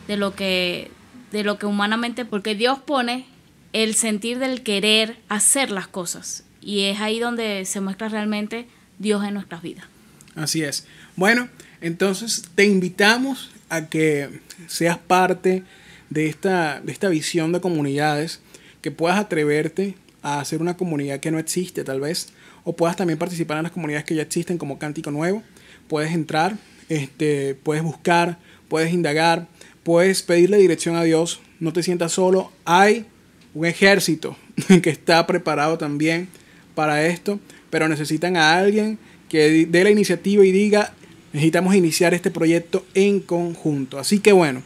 de 0.09 0.17
lo 0.17 0.35
que 0.35 0.91
de 1.31 1.45
lo 1.45 1.59
que 1.59 1.67
humanamente 1.67 2.25
porque 2.27 2.55
Dios 2.55 2.79
pone 2.79 3.27
el 3.73 3.95
sentir 3.95 4.39
del 4.39 4.63
querer 4.63 5.17
hacer 5.29 5.71
las 5.71 5.89
cosas 5.89 6.45
y 6.61 6.83
es 6.83 7.01
ahí 7.01 7.19
donde 7.19 7.65
se 7.65 7.81
muestra 7.81 8.09
realmente 8.09 8.67
Dios 8.99 9.25
en 9.25 9.35
nuestras 9.35 9.63
vidas. 9.63 9.87
Así 10.35 10.63
es. 10.63 10.87
Bueno, 11.17 11.49
entonces 11.81 12.45
te 12.55 12.65
invitamos 12.65 13.51
a 13.69 13.89
que 13.89 14.41
seas 14.69 14.99
parte 14.99 15.65
de 16.11 16.29
esta, 16.29 16.81
de 16.81 16.93
esta 16.93 17.09
visión 17.09 17.53
de 17.53 17.61
comunidades, 17.61 18.41
que 18.83 18.91
puedas 18.91 19.19
atreverte 19.19 19.95
a 20.23 20.41
hacer 20.41 20.61
una 20.61 20.77
comunidad 20.77 21.21
que 21.21 21.31
no 21.31 21.39
existe 21.39 21.85
tal 21.85 22.01
vez, 22.01 22.29
o 22.65 22.77
puedas 22.77 22.97
también 22.97 23.19
participar 23.19 23.57
en 23.57 23.65
las 23.65 23.73
comunidades 23.73 24.05
que 24.05 24.15
ya 24.15 24.23
existen 24.23 24.59
como 24.59 24.79
Cántico 24.79 25.11
Nuevo. 25.11 25.43
Puedes 25.89 26.13
entrar, 26.13 26.57
este, 26.89 27.55
puedes 27.55 27.83
buscar, 27.83 28.39
puedes 28.69 28.93
indagar, 28.93 29.49
puedes 29.83 30.23
pedirle 30.23 30.59
dirección 30.59 30.97
a 30.97 31.03
Dios, 31.03 31.41
no 31.61 31.73
te 31.73 31.83
sientas 31.83 32.13
solo, 32.13 32.53
hay 32.65 33.07
un 33.55 33.67
ejército 33.67 34.37
que 34.83 34.91
está 34.91 35.27
preparado 35.27 35.79
también 35.79 36.29
para 36.75 37.07
esto, 37.07 37.41
pero 37.71 37.89
necesitan 37.89 38.37
a 38.37 38.59
alguien 38.59 38.99
que 39.29 39.67
dé 39.67 39.85
la 39.85 39.91
iniciativa 39.91 40.45
y 40.45 40.53
diga, 40.53 40.93
necesitamos 41.33 41.75
iniciar 41.75 42.15
este 42.15 42.31
proyecto 42.31 42.85
en 42.95 43.21
conjunto. 43.21 43.99
Así 43.99 44.21
que 44.21 44.33
bueno, 44.33 44.63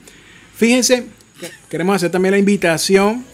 fíjense, 0.55 1.05
queremos 1.71 1.97
hacer 1.97 2.11
también 2.11 2.33
la 2.33 2.39
invitación 2.39 3.25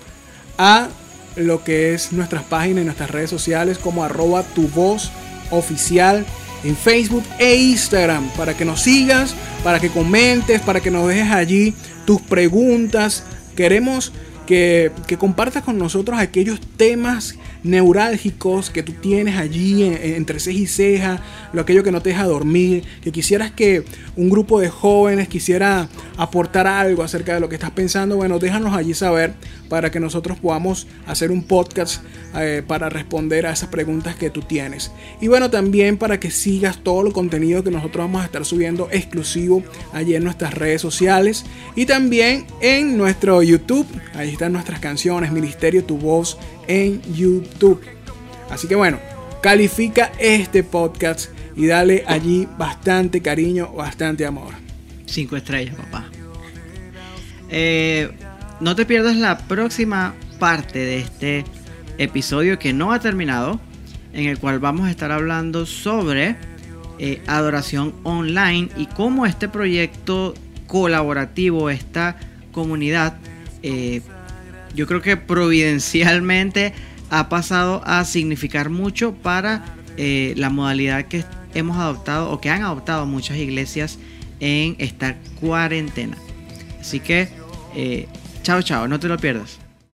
a 0.58 0.88
lo 1.36 1.64
que 1.64 1.94
es 1.94 2.12
nuestras 2.12 2.42
páginas 2.44 2.82
y 2.82 2.84
nuestras 2.84 3.10
redes 3.10 3.30
sociales 3.30 3.78
como 3.78 4.04
arroba 4.04 4.42
tu 4.42 4.68
voz 4.68 5.10
oficial 5.50 6.26
en 6.64 6.76
Facebook 6.76 7.24
e 7.38 7.56
Instagram 7.56 8.28
para 8.36 8.56
que 8.56 8.64
nos 8.64 8.82
sigas, 8.82 9.34
para 9.64 9.80
que 9.80 9.88
comentes, 9.88 10.60
para 10.60 10.80
que 10.80 10.90
nos 10.90 11.08
dejes 11.08 11.30
allí 11.32 11.74
tus 12.04 12.20
preguntas. 12.20 13.24
Queremos 13.56 14.12
que, 14.46 14.92
que 15.06 15.16
compartas 15.16 15.62
con 15.62 15.78
nosotros 15.78 16.18
aquellos 16.18 16.60
temas 16.76 17.36
neurálgicos 17.62 18.70
que 18.70 18.82
tú 18.82 18.92
tienes 18.92 19.36
allí 19.36 19.84
entre 19.84 20.40
ceja 20.40 20.58
y 20.58 20.66
ceja, 20.66 21.22
lo 21.52 21.62
aquello 21.62 21.82
que 21.82 21.92
no 21.92 22.02
te 22.02 22.10
deja 22.10 22.24
dormir, 22.24 22.84
que 23.02 23.12
quisieras 23.12 23.50
que 23.50 23.84
un 24.16 24.30
grupo 24.30 24.60
de 24.60 24.68
jóvenes 24.68 25.28
quisiera 25.28 25.88
aportar 26.16 26.66
algo 26.66 27.02
acerca 27.02 27.34
de 27.34 27.40
lo 27.40 27.48
que 27.48 27.54
estás 27.54 27.70
pensando, 27.70 28.16
bueno, 28.16 28.38
déjanos 28.38 28.74
allí 28.74 28.94
saber 28.94 29.34
para 29.68 29.90
que 29.90 30.00
nosotros 30.00 30.38
podamos 30.38 30.86
hacer 31.06 31.30
un 31.30 31.44
podcast 31.44 32.02
eh, 32.36 32.62
para 32.66 32.90
responder 32.90 33.46
a 33.46 33.52
esas 33.52 33.70
preguntas 33.70 34.16
que 34.16 34.28
tú 34.28 34.42
tienes. 34.42 34.92
Y 35.20 35.28
bueno, 35.28 35.50
también 35.50 35.96
para 35.96 36.20
que 36.20 36.30
sigas 36.30 36.78
todo 36.82 37.06
el 37.06 37.12
contenido 37.12 37.64
que 37.64 37.70
nosotros 37.70 38.04
vamos 38.04 38.22
a 38.22 38.26
estar 38.26 38.44
subiendo 38.44 38.88
exclusivo 38.90 39.62
allí 39.92 40.14
en 40.14 40.24
nuestras 40.24 40.52
redes 40.52 40.82
sociales 40.82 41.44
y 41.74 41.86
también 41.86 42.46
en 42.60 42.98
nuestro 42.98 43.42
YouTube. 43.42 43.86
Ahí 44.14 44.30
están 44.30 44.52
nuestras 44.52 44.80
canciones, 44.80 45.32
Ministerio 45.32 45.84
Tu 45.84 45.96
Voz 45.96 46.38
en 46.66 47.02
YouTube. 47.14 47.80
Así 48.50 48.68
que 48.68 48.74
bueno, 48.74 48.98
califica 49.42 50.12
este 50.18 50.62
podcast 50.62 51.30
y 51.56 51.66
dale 51.66 52.04
allí 52.06 52.48
bastante 52.58 53.20
cariño, 53.20 53.72
bastante 53.72 54.26
amor. 54.26 54.54
Cinco 55.06 55.36
estrellas, 55.36 55.74
papá. 55.74 56.06
Eh, 57.50 58.10
no 58.60 58.76
te 58.76 58.86
pierdas 58.86 59.16
la 59.16 59.38
próxima 59.38 60.14
parte 60.38 60.78
de 60.78 60.98
este 60.98 61.44
episodio 61.98 62.58
que 62.58 62.72
no 62.72 62.92
ha 62.92 63.00
terminado, 63.00 63.60
en 64.12 64.26
el 64.26 64.38
cual 64.38 64.58
vamos 64.58 64.86
a 64.86 64.90
estar 64.90 65.12
hablando 65.12 65.66
sobre 65.66 66.36
eh, 66.98 67.22
adoración 67.26 67.94
online 68.04 68.68
y 68.76 68.86
cómo 68.86 69.26
este 69.26 69.48
proyecto 69.48 70.34
colaborativo, 70.66 71.68
esta 71.68 72.16
comunidad, 72.52 73.18
eh, 73.62 74.02
yo 74.74 74.86
creo 74.86 75.02
que 75.02 75.16
providencialmente 75.16 76.72
ha 77.10 77.28
pasado 77.28 77.82
a 77.84 78.04
significar 78.04 78.70
mucho 78.70 79.14
para 79.14 79.64
la 79.96 80.50
modalidad 80.50 81.04
que 81.04 81.24
hemos 81.54 81.76
adoptado 81.76 82.30
o 82.30 82.40
que 82.40 82.50
han 82.50 82.62
adoptado 82.62 83.06
muchas 83.06 83.36
iglesias 83.36 83.98
en 84.40 84.74
esta 84.78 85.16
cuarentena. 85.40 86.16
Así 86.80 87.00
que, 87.00 87.28
eh, 87.76 88.08
chao, 88.42 88.60
chao, 88.62 88.88
no 88.88 88.98
te 88.98 89.08
lo 89.08 89.16
pierdas. 89.16 89.61